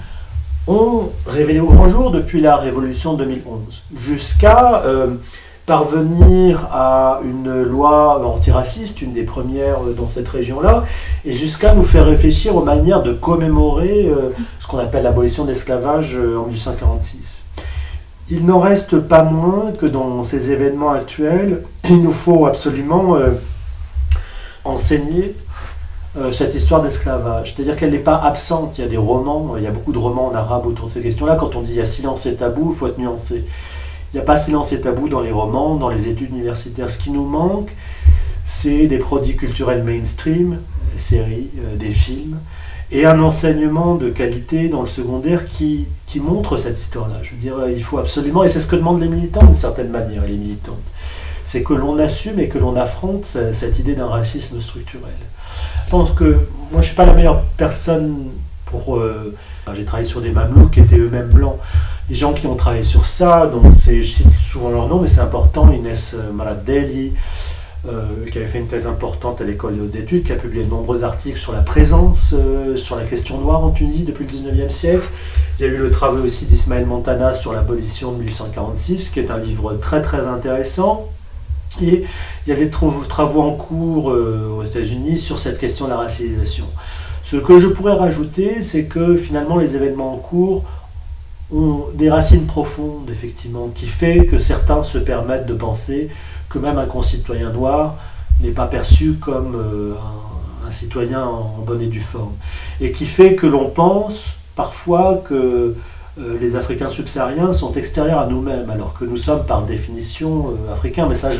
ont 0.66 1.10
révélé 1.26 1.60
au 1.60 1.68
grand 1.68 1.88
jour 1.88 2.10
depuis 2.10 2.40
la 2.40 2.56
révolution 2.56 3.14
2011, 3.14 3.82
jusqu'à 3.96 4.82
euh, 4.84 5.14
parvenir 5.66 6.68
à 6.72 7.20
une 7.24 7.62
loi 7.62 8.26
antiraciste, 8.26 9.02
une 9.02 9.12
des 9.12 9.22
premières 9.22 9.80
dans 9.96 10.08
cette 10.08 10.28
région-là, 10.28 10.84
et 11.24 11.32
jusqu'à 11.32 11.74
nous 11.74 11.84
faire 11.84 12.06
réfléchir 12.06 12.56
aux 12.56 12.62
manières 12.62 13.02
de 13.02 13.12
commémorer 13.12 14.06
euh, 14.06 14.30
ce 14.58 14.66
qu'on 14.66 14.78
appelle 14.78 15.04
l'abolition 15.04 15.44
de 15.44 15.50
l'esclavage 15.50 16.16
euh, 16.16 16.38
en 16.38 16.46
1846. 16.46 17.44
Il 18.30 18.46
n'en 18.46 18.60
reste 18.60 18.98
pas 18.98 19.22
moins 19.22 19.72
que 19.72 19.86
dans 19.86 20.22
ces 20.24 20.52
événements 20.52 20.90
actuels, 20.90 21.64
il 21.88 22.02
nous 22.02 22.12
faut 22.12 22.46
absolument 22.46 23.16
enseigner 24.64 25.34
euh, 26.18 26.32
cette 26.32 26.56
histoire 26.56 26.82
d'esclavage. 26.82 27.54
C'est-à-dire 27.54 27.76
qu'elle 27.76 27.92
n'est 27.92 27.98
pas 27.98 28.16
absente. 28.16 28.78
Il 28.78 28.80
y 28.80 28.84
a 28.84 28.88
des 28.88 28.96
romans, 28.96 29.56
il 29.56 29.62
y 29.62 29.66
a 29.68 29.70
beaucoup 29.70 29.92
de 29.92 29.98
romans 29.98 30.26
en 30.26 30.34
arabe 30.34 30.66
autour 30.66 30.86
de 30.86 30.90
ces 30.90 31.02
questions-là. 31.02 31.36
Quand 31.36 31.54
on 31.54 31.62
dit 31.62 31.70
il 31.70 31.76
y 31.76 31.80
a 31.80 31.84
silence 31.84 32.26
et 32.26 32.34
tabou, 32.34 32.72
il 32.72 32.76
faut 32.76 32.88
être 32.88 32.98
nuancé. 32.98 33.44
Il 34.12 34.16
n'y 34.16 34.20
a 34.20 34.24
pas 34.24 34.36
silence 34.36 34.72
et 34.72 34.80
tabou 34.80 35.08
dans 35.08 35.20
les 35.20 35.30
romans, 35.30 35.76
dans 35.76 35.88
les 35.88 36.08
études 36.08 36.30
universitaires. 36.30 36.90
Ce 36.90 36.98
qui 36.98 37.10
nous 37.12 37.24
manque, 37.24 37.70
c'est 38.44 38.88
des 38.88 38.98
produits 38.98 39.36
culturels 39.36 39.84
mainstream, 39.84 40.58
des 40.92 41.00
séries, 41.00 41.50
euh, 41.60 41.76
des 41.76 41.92
films, 41.92 42.38
et 42.92 43.06
un 43.06 43.20
enseignement 43.20 43.94
de 43.94 44.10
qualité 44.10 44.68
dans 44.68 44.82
le 44.82 44.88
secondaire 44.88 45.46
qui, 45.46 45.86
qui 46.06 46.20
montre 46.20 46.56
cette 46.56 46.78
histoire-là. 46.78 47.16
Je 47.22 47.30
veux 47.30 47.36
dire, 47.36 47.56
euh, 47.58 47.70
il 47.70 47.82
faut 47.82 47.98
absolument, 47.98 48.42
et 48.42 48.48
c'est 48.48 48.60
ce 48.60 48.66
que 48.66 48.76
demandent 48.76 49.00
les 49.00 49.08
militants 49.08 49.44
d'une 49.44 49.56
certaine 49.56 49.90
manière, 49.90 50.24
les 50.24 50.36
militantes, 50.36 50.76
c'est 51.44 51.62
que 51.62 51.74
l'on 51.74 51.98
assume 51.98 52.38
et 52.38 52.48
que 52.48 52.58
l'on 52.58 52.76
affronte 52.76 53.24
cette 53.24 53.78
idée 53.78 53.94
d'un 53.94 54.06
racisme 54.06 54.60
structurel. 54.60 55.12
Je 55.86 55.90
pense 55.90 56.12
que 56.12 56.24
moi, 56.24 56.38
je 56.74 56.76
ne 56.76 56.82
suis 56.82 56.94
pas 56.94 57.06
la 57.06 57.14
meilleure 57.14 57.42
personne 57.56 58.28
pour. 58.66 58.96
Euh, 58.96 59.34
j'ai 59.74 59.84
travaillé 59.84 60.08
sur 60.08 60.20
des 60.20 60.30
mamelouks 60.30 60.72
qui 60.72 60.80
étaient 60.80 60.98
eux-mêmes 60.98 61.28
blancs. 61.28 61.58
Les 62.08 62.14
gens 62.14 62.32
qui 62.32 62.46
ont 62.46 62.56
travaillé 62.56 62.82
sur 62.82 63.06
ça, 63.06 63.46
donc 63.46 63.64
je 63.72 64.00
cite 64.00 64.32
souvent 64.40 64.70
leur 64.70 64.88
nom, 64.88 65.00
mais 65.00 65.06
c'est 65.06 65.20
important, 65.20 65.70
Inès 65.72 66.14
euh, 66.14 66.32
Maradelli, 66.32 67.12
euh, 67.88 68.26
qui 68.30 68.38
avait 68.38 68.46
fait 68.46 68.58
une 68.58 68.66
thèse 68.66 68.86
importante 68.86 69.40
à 69.40 69.44
l'école 69.44 69.76
des 69.76 69.80
hautes 69.80 69.96
études, 69.96 70.24
qui 70.24 70.32
a 70.32 70.36
publié 70.36 70.64
de 70.64 70.70
nombreux 70.70 71.02
articles 71.02 71.38
sur 71.38 71.52
la 71.52 71.62
présence, 71.62 72.34
sur 72.76 72.96
la 72.96 73.04
question 73.04 73.38
noire 73.38 73.64
en 73.64 73.70
Tunisie 73.70 74.02
depuis 74.02 74.24
le 74.24 74.30
19e 74.30 74.70
siècle. 74.70 75.08
Il 75.58 75.66
y 75.66 75.68
a 75.68 75.72
eu 75.72 75.76
le 75.76 75.90
travail 75.90 76.22
aussi 76.22 76.46
d'Ismaël 76.46 76.86
Montana 76.86 77.34
sur 77.34 77.52
l'abolition 77.52 78.12
de 78.12 78.18
1846, 78.18 79.10
qui 79.10 79.20
est 79.20 79.30
un 79.30 79.38
livre 79.38 79.74
très 79.74 80.02
très 80.02 80.26
intéressant. 80.26 81.08
Et 81.82 82.04
il 82.46 82.50
y 82.50 82.52
a 82.52 82.56
des 82.56 82.70
travaux 82.70 83.42
en 83.42 83.52
cours 83.52 84.10
euh, 84.10 84.56
aux 84.58 84.64
États-Unis 84.64 85.18
sur 85.18 85.38
cette 85.38 85.58
question 85.58 85.84
de 85.84 85.90
la 85.90 85.98
racialisation. 85.98 86.66
Ce 87.22 87.36
que 87.36 87.58
je 87.58 87.68
pourrais 87.68 87.94
rajouter, 87.94 88.62
c'est 88.62 88.84
que 88.84 89.16
finalement 89.16 89.58
les 89.58 89.76
événements 89.76 90.14
en 90.14 90.16
cours 90.16 90.64
ont 91.52 91.84
des 91.94 92.10
racines 92.10 92.46
profondes, 92.46 93.08
effectivement, 93.10 93.68
qui 93.74 93.86
fait 93.86 94.26
que 94.26 94.38
certains 94.38 94.82
se 94.82 94.98
permettent 94.98 95.46
de 95.46 95.54
penser 95.54 96.08
que 96.50 96.58
même 96.58 96.78
un 96.78 96.86
concitoyen 96.86 97.50
noir 97.50 97.94
n'est 98.40 98.50
pas 98.50 98.66
perçu 98.66 99.14
comme 99.14 99.54
euh, 99.54 99.94
un, 100.66 100.70
citoyen 100.70 101.24
en 101.24 101.62
bonne 101.64 101.80
et 101.80 101.86
due 101.86 102.00
forme. 102.00 102.34
Et 102.80 102.92
qui 102.92 103.06
fait 103.06 103.34
que 103.34 103.46
l'on 103.46 103.70
pense 103.70 104.34
parfois 104.56 105.22
que 105.26 105.76
euh, 106.18 106.38
les 106.40 106.56
Africains 106.56 106.90
subsahariens 106.90 107.52
sont 107.52 107.72
extérieurs 107.72 108.18
à 108.18 108.26
nous-mêmes, 108.26 108.68
alors 108.68 108.94
que 108.94 109.04
nous 109.04 109.16
sommes 109.16 109.46
par 109.46 109.62
définition 109.62 110.50
euh, 110.50 110.72
africains. 110.72 111.06
Mais 111.06 111.14
ça, 111.14 111.30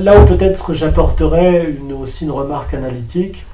là 0.00 0.20
où 0.20 0.26
peut-être 0.26 0.72
j'apporterais 0.74 1.74
aussi 1.98 2.24
une 2.24 2.30
remarque 2.32 2.74
analytique, 2.74 3.46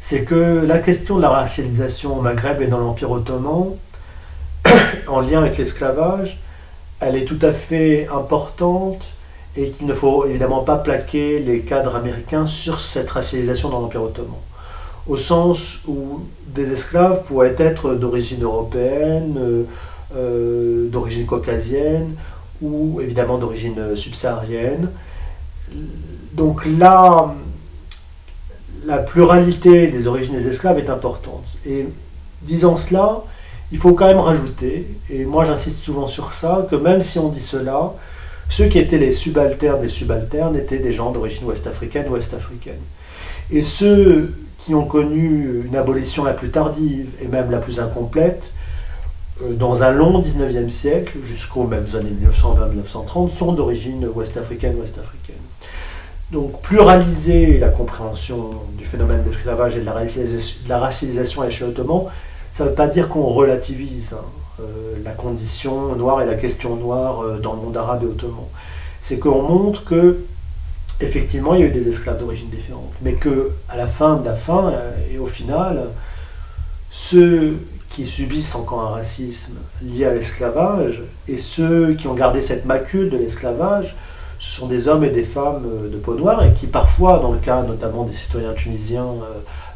c'est 0.00 0.22
que 0.22 0.64
la 0.64 0.78
question 0.78 1.16
de 1.16 1.22
la 1.22 1.30
racialisation 1.30 2.16
au 2.16 2.22
Maghreb 2.22 2.62
et 2.62 2.68
dans 2.68 2.78
l'Empire 2.78 3.10
ottoman, 3.10 3.70
en 5.08 5.20
lien 5.20 5.40
avec 5.40 5.58
l'esclavage, 5.58 6.38
elle 7.00 7.16
est 7.16 7.24
tout 7.24 7.38
à 7.42 7.52
fait 7.52 8.08
importante 8.08 9.14
et 9.56 9.70
qu'il 9.70 9.86
ne 9.86 9.94
faut 9.94 10.26
évidemment 10.26 10.62
pas 10.62 10.76
plaquer 10.76 11.38
les 11.38 11.60
cadres 11.60 11.96
américains 11.96 12.46
sur 12.46 12.80
cette 12.80 13.10
racialisation 13.10 13.68
dans 13.68 13.80
l'Empire 13.80 14.02
ottoman 14.02 14.36
au 15.08 15.16
sens 15.16 15.80
où 15.86 16.20
des 16.48 16.72
esclaves 16.72 17.22
pourraient 17.24 17.54
être 17.58 17.94
d'origine 17.94 18.42
européenne, 18.42 19.36
euh, 19.38 19.62
euh, 20.16 20.88
d'origine 20.88 21.26
caucasienne 21.26 22.14
ou 22.60 23.00
évidemment 23.00 23.38
d'origine 23.38 23.94
subsaharienne. 23.94 24.90
Donc 26.32 26.66
là, 26.66 27.34
la 28.84 28.98
pluralité 28.98 29.88
des 29.88 30.06
origines 30.06 30.34
des 30.34 30.48
esclaves 30.48 30.78
est 30.78 30.90
importante. 30.90 31.58
Et 31.66 31.86
disant 32.42 32.76
cela, 32.76 33.22
il 33.72 33.78
faut 33.78 33.94
quand 33.94 34.06
même 34.06 34.20
rajouter, 34.20 34.86
et 35.10 35.24
moi 35.24 35.44
j'insiste 35.44 35.78
souvent 35.78 36.06
sur 36.06 36.32
ça, 36.32 36.66
que 36.70 36.76
même 36.76 37.00
si 37.00 37.18
on 37.18 37.28
dit 37.28 37.40
cela, 37.40 37.92
ceux 38.48 38.66
qui 38.66 38.78
étaient 38.78 38.98
les 38.98 39.12
subalternes 39.12 39.80
des 39.80 39.88
subalternes 39.88 40.56
étaient 40.56 40.78
des 40.78 40.92
gens 40.92 41.10
d'origine 41.10 41.44
ouest-africaine 41.46 42.06
ou 42.08 42.12
ouest-africaine. 42.12 42.80
Et 43.50 43.62
ceux 43.62 44.34
qui 44.58 44.74
ont 44.74 44.84
connu 44.84 45.62
une 45.66 45.76
abolition 45.76 46.24
la 46.24 46.32
plus 46.32 46.50
tardive 46.50 47.08
et 47.22 47.28
même 47.28 47.50
la 47.50 47.58
plus 47.58 47.80
incomplète, 47.80 48.52
euh, 49.42 49.52
dans 49.52 49.82
un 49.82 49.92
long 49.92 50.20
19e 50.20 50.70
siècle, 50.70 51.18
jusqu'aux 51.24 51.64
mêmes 51.64 51.88
années 51.94 52.14
1920-1930, 52.24 53.36
sont 53.36 53.52
d'origine 53.52 54.08
ouest-africaine, 54.14 54.76
ouest-africaine. 54.76 55.36
Donc 56.32 56.60
pluraliser 56.62 57.58
la 57.58 57.68
compréhension 57.68 58.50
du 58.76 58.84
phénomène 58.84 59.22
d'esclavage 59.22 59.76
et 59.76 59.80
de 59.80 59.84
la, 59.84 60.78
racialisation, 60.78 61.42
à 61.42 61.44
l'échelle 61.46 61.68
ottoman, 61.68 62.06
ça 62.56 62.64
ne 62.64 62.70
veut 62.70 62.74
pas 62.74 62.86
dire 62.86 63.10
qu'on 63.10 63.26
relativise 63.26 64.14
hein, 64.14 64.24
euh, 64.60 64.94
la 65.04 65.10
condition 65.10 65.94
noire 65.94 66.22
et 66.22 66.24
la 66.24 66.36
question 66.36 66.74
noire 66.76 67.20
euh, 67.20 67.38
dans 67.38 67.52
le 67.52 67.60
monde 67.60 67.76
arabe 67.76 68.04
et 68.04 68.06
ottoman. 68.06 68.46
C'est 69.02 69.18
qu'on 69.18 69.42
montre 69.42 69.84
que 69.84 70.20
effectivement, 71.02 71.52
il 71.52 71.60
y 71.60 71.64
a 71.64 71.66
eu 71.66 71.70
des 71.70 71.86
esclaves 71.86 72.18
d'origine 72.18 72.48
différente, 72.48 72.94
mais 73.02 73.12
que 73.12 73.50
à 73.68 73.76
la 73.76 73.86
fin 73.86 74.16
de 74.16 74.24
la 74.24 74.34
fin 74.34 74.68
euh, 74.68 74.90
et 75.12 75.18
au 75.18 75.26
final, 75.26 75.82
ceux 76.90 77.58
qui 77.90 78.06
subissent 78.06 78.54
encore 78.54 78.80
un 78.80 78.94
racisme 78.94 79.58
lié 79.82 80.06
à 80.06 80.14
l'esclavage 80.14 81.02
et 81.28 81.36
ceux 81.36 81.92
qui 81.92 82.08
ont 82.08 82.14
gardé 82.14 82.40
cette 82.40 82.64
macule 82.64 83.10
de 83.10 83.18
l'esclavage, 83.18 83.94
ce 84.38 84.50
sont 84.50 84.66
des 84.66 84.88
hommes 84.88 85.04
et 85.04 85.10
des 85.10 85.24
femmes 85.24 85.68
de 85.92 85.96
peau 85.98 86.14
noire 86.14 86.42
et 86.42 86.54
qui 86.54 86.68
parfois, 86.68 87.18
dans 87.18 87.32
le 87.32 87.38
cas 87.38 87.62
notamment 87.64 88.04
des 88.04 88.14
citoyens 88.14 88.54
tunisiens 88.54 89.08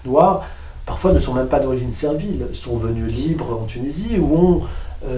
noirs, 0.07 0.47
parfois 0.91 1.13
ne 1.13 1.21
sont 1.21 1.35
même 1.35 1.47
pas 1.47 1.61
d'origine 1.61 1.93
servile, 1.93 2.47
sont 2.53 2.77
venus 2.77 3.07
libres 3.15 3.61
en 3.63 3.65
Tunisie 3.65 4.19
ou 4.19 4.35
ont 4.37 4.63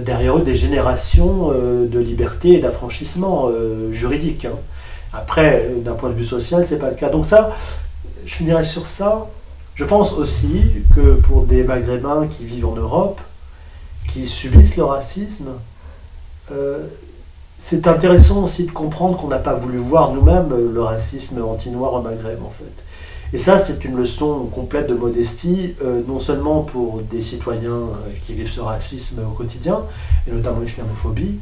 derrière 0.04 0.36
eux 0.36 0.42
des 0.42 0.54
générations 0.54 1.48
de 1.48 1.98
liberté 1.98 2.50
et 2.56 2.60
d'affranchissement 2.60 3.50
juridique. 3.90 4.44
Hein. 4.44 4.58
Après, 5.14 5.70
d'un 5.82 5.94
point 5.94 6.10
de 6.10 6.14
vue 6.14 6.26
social, 6.26 6.66
c'est 6.66 6.78
pas 6.78 6.90
le 6.90 6.94
cas. 6.94 7.08
Donc 7.08 7.24
ça, 7.24 7.52
je 8.26 8.34
finirai 8.34 8.64
sur 8.64 8.86
ça. 8.86 9.26
Je 9.74 9.86
pense 9.86 10.12
aussi 10.12 10.60
que 10.94 11.14
pour 11.14 11.44
des 11.44 11.64
Maghrébins 11.64 12.26
qui 12.26 12.44
vivent 12.44 12.66
en 12.66 12.76
Europe, 12.76 13.18
qui 14.10 14.26
subissent 14.26 14.76
le 14.76 14.84
racisme, 14.84 15.48
euh, 16.50 16.86
c'est 17.58 17.86
intéressant 17.88 18.44
aussi 18.44 18.66
de 18.66 18.72
comprendre 18.72 19.16
qu'on 19.16 19.28
n'a 19.28 19.38
pas 19.38 19.54
voulu 19.54 19.78
voir 19.78 20.12
nous-mêmes 20.12 20.52
le 20.74 20.82
racisme 20.82 21.42
anti-noir 21.42 21.94
au 21.94 22.02
Maghreb, 22.02 22.42
en 22.44 22.50
fait. 22.50 22.91
Et 23.34 23.38
ça, 23.38 23.56
c'est 23.56 23.84
une 23.86 23.96
leçon 23.96 24.46
complète 24.54 24.88
de 24.88 24.94
modestie, 24.94 25.74
euh, 25.82 26.02
non 26.06 26.20
seulement 26.20 26.60
pour 26.60 27.00
des 27.00 27.22
citoyens 27.22 27.70
euh, 27.70 28.10
qui 28.26 28.34
vivent 28.34 28.50
ce 28.50 28.60
racisme 28.60 29.20
au 29.26 29.32
quotidien, 29.32 29.80
et 30.28 30.32
notamment 30.32 30.60
l'islamophobie, 30.60 31.38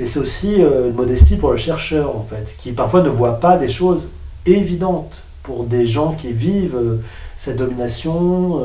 et 0.00 0.06
c'est 0.06 0.18
aussi 0.18 0.60
euh, 0.60 0.88
une 0.88 0.96
modestie 0.96 1.36
pour 1.36 1.52
le 1.52 1.56
chercheur, 1.56 2.16
en 2.16 2.26
fait, 2.28 2.56
qui 2.58 2.72
parfois 2.72 3.02
ne 3.02 3.08
voit 3.08 3.38
pas 3.38 3.56
des 3.56 3.68
choses 3.68 4.02
évidentes 4.46 5.22
pour 5.44 5.62
des 5.62 5.86
gens 5.86 6.12
qui 6.12 6.32
vivent 6.32 6.98
cette 7.36 7.56
domination, 7.56 8.60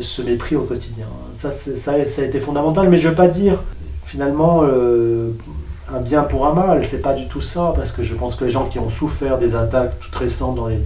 ce 0.00 0.22
mépris 0.22 0.56
au 0.56 0.62
quotidien. 0.62 1.06
Ça, 1.38 1.52
ça, 1.52 2.04
ça, 2.04 2.22
a 2.22 2.24
été 2.24 2.40
fondamental, 2.40 2.88
mais 2.88 2.96
je 2.98 3.04
ne 3.04 3.10
veux 3.10 3.16
pas 3.16 3.28
dire 3.28 3.62
finalement 4.04 4.64
un 4.64 6.00
bien 6.00 6.22
pour 6.22 6.46
un 6.48 6.52
mal, 6.52 6.86
c'est 6.88 7.00
pas 7.00 7.14
du 7.14 7.28
tout 7.28 7.40
ça, 7.40 7.72
parce 7.76 7.92
que 7.92 8.02
je 8.02 8.16
pense 8.16 8.34
que 8.34 8.44
les 8.44 8.50
gens 8.50 8.64
qui 8.66 8.80
ont 8.80 8.90
souffert 8.90 9.38
des 9.38 9.54
attaques 9.54 10.00
toutes 10.00 10.16
récentes 10.16 10.56
dans 10.56 10.66
les, 10.66 10.80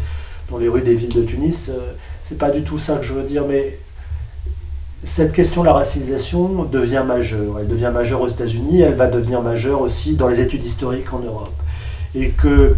dans 0.51 0.59
les 0.59 0.69
rues 0.69 0.83
des 0.83 0.95
villes 0.95 1.15
de 1.15 1.23
Tunis, 1.23 1.71
c'est 2.23 2.39
pas 2.39 2.51
du 2.51 2.63
tout 2.63 2.79
ça 2.79 2.97
que 2.97 3.05
je 3.05 3.15
veux 3.15 3.23
dire, 3.23 3.45
mais 3.49 3.79
cette 5.05 5.33
question 5.33 5.61
de 5.63 5.67
la 5.67 5.73
racialisation 5.73 6.65
devient 6.65 7.05
majeure. 7.07 7.61
Elle 7.61 7.69
devient 7.69 7.91
majeure 7.93 8.21
aux 8.21 8.29
États-Unis, 8.29 8.81
elle 8.81 8.95
va 8.95 9.07
devenir 9.07 9.41
majeure 9.43 9.81
aussi 9.81 10.15
dans 10.15 10.29
les 10.29 10.41
études 10.41 10.65
historiques 10.65 11.13
en 11.13 11.21
Europe. 11.21 11.55
Et 12.15 12.31
que 12.31 12.75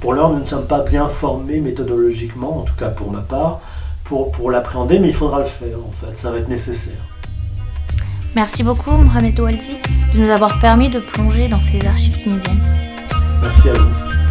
pour 0.00 0.12
l'heure, 0.12 0.30
nous 0.30 0.40
ne 0.40 0.44
sommes 0.44 0.66
pas 0.66 0.82
bien 0.82 1.08
formés 1.08 1.60
méthodologiquement, 1.60 2.60
en 2.60 2.62
tout 2.62 2.74
cas 2.78 2.88
pour 2.88 3.10
ma 3.10 3.20
part, 3.20 3.60
pour, 4.04 4.30
pour 4.32 4.50
l'appréhender, 4.50 4.98
mais 4.98 5.08
il 5.08 5.14
faudra 5.14 5.38
le 5.38 5.44
faire 5.44 5.78
en 5.78 6.06
fait, 6.06 6.16
ça 6.18 6.30
va 6.30 6.38
être 6.38 6.48
nécessaire. 6.48 7.00
Merci 8.34 8.62
beaucoup 8.62 8.90
Mohamed 8.90 9.40
Oualti 9.40 9.80
de 10.14 10.20
nous 10.20 10.30
avoir 10.30 10.60
permis 10.60 10.90
de 10.90 11.00
plonger 11.00 11.48
dans 11.48 11.60
ces 11.60 11.80
archives 11.86 12.18
tunisiennes. 12.22 12.60
Merci 13.42 13.70
à 13.70 13.72
vous. 13.72 14.25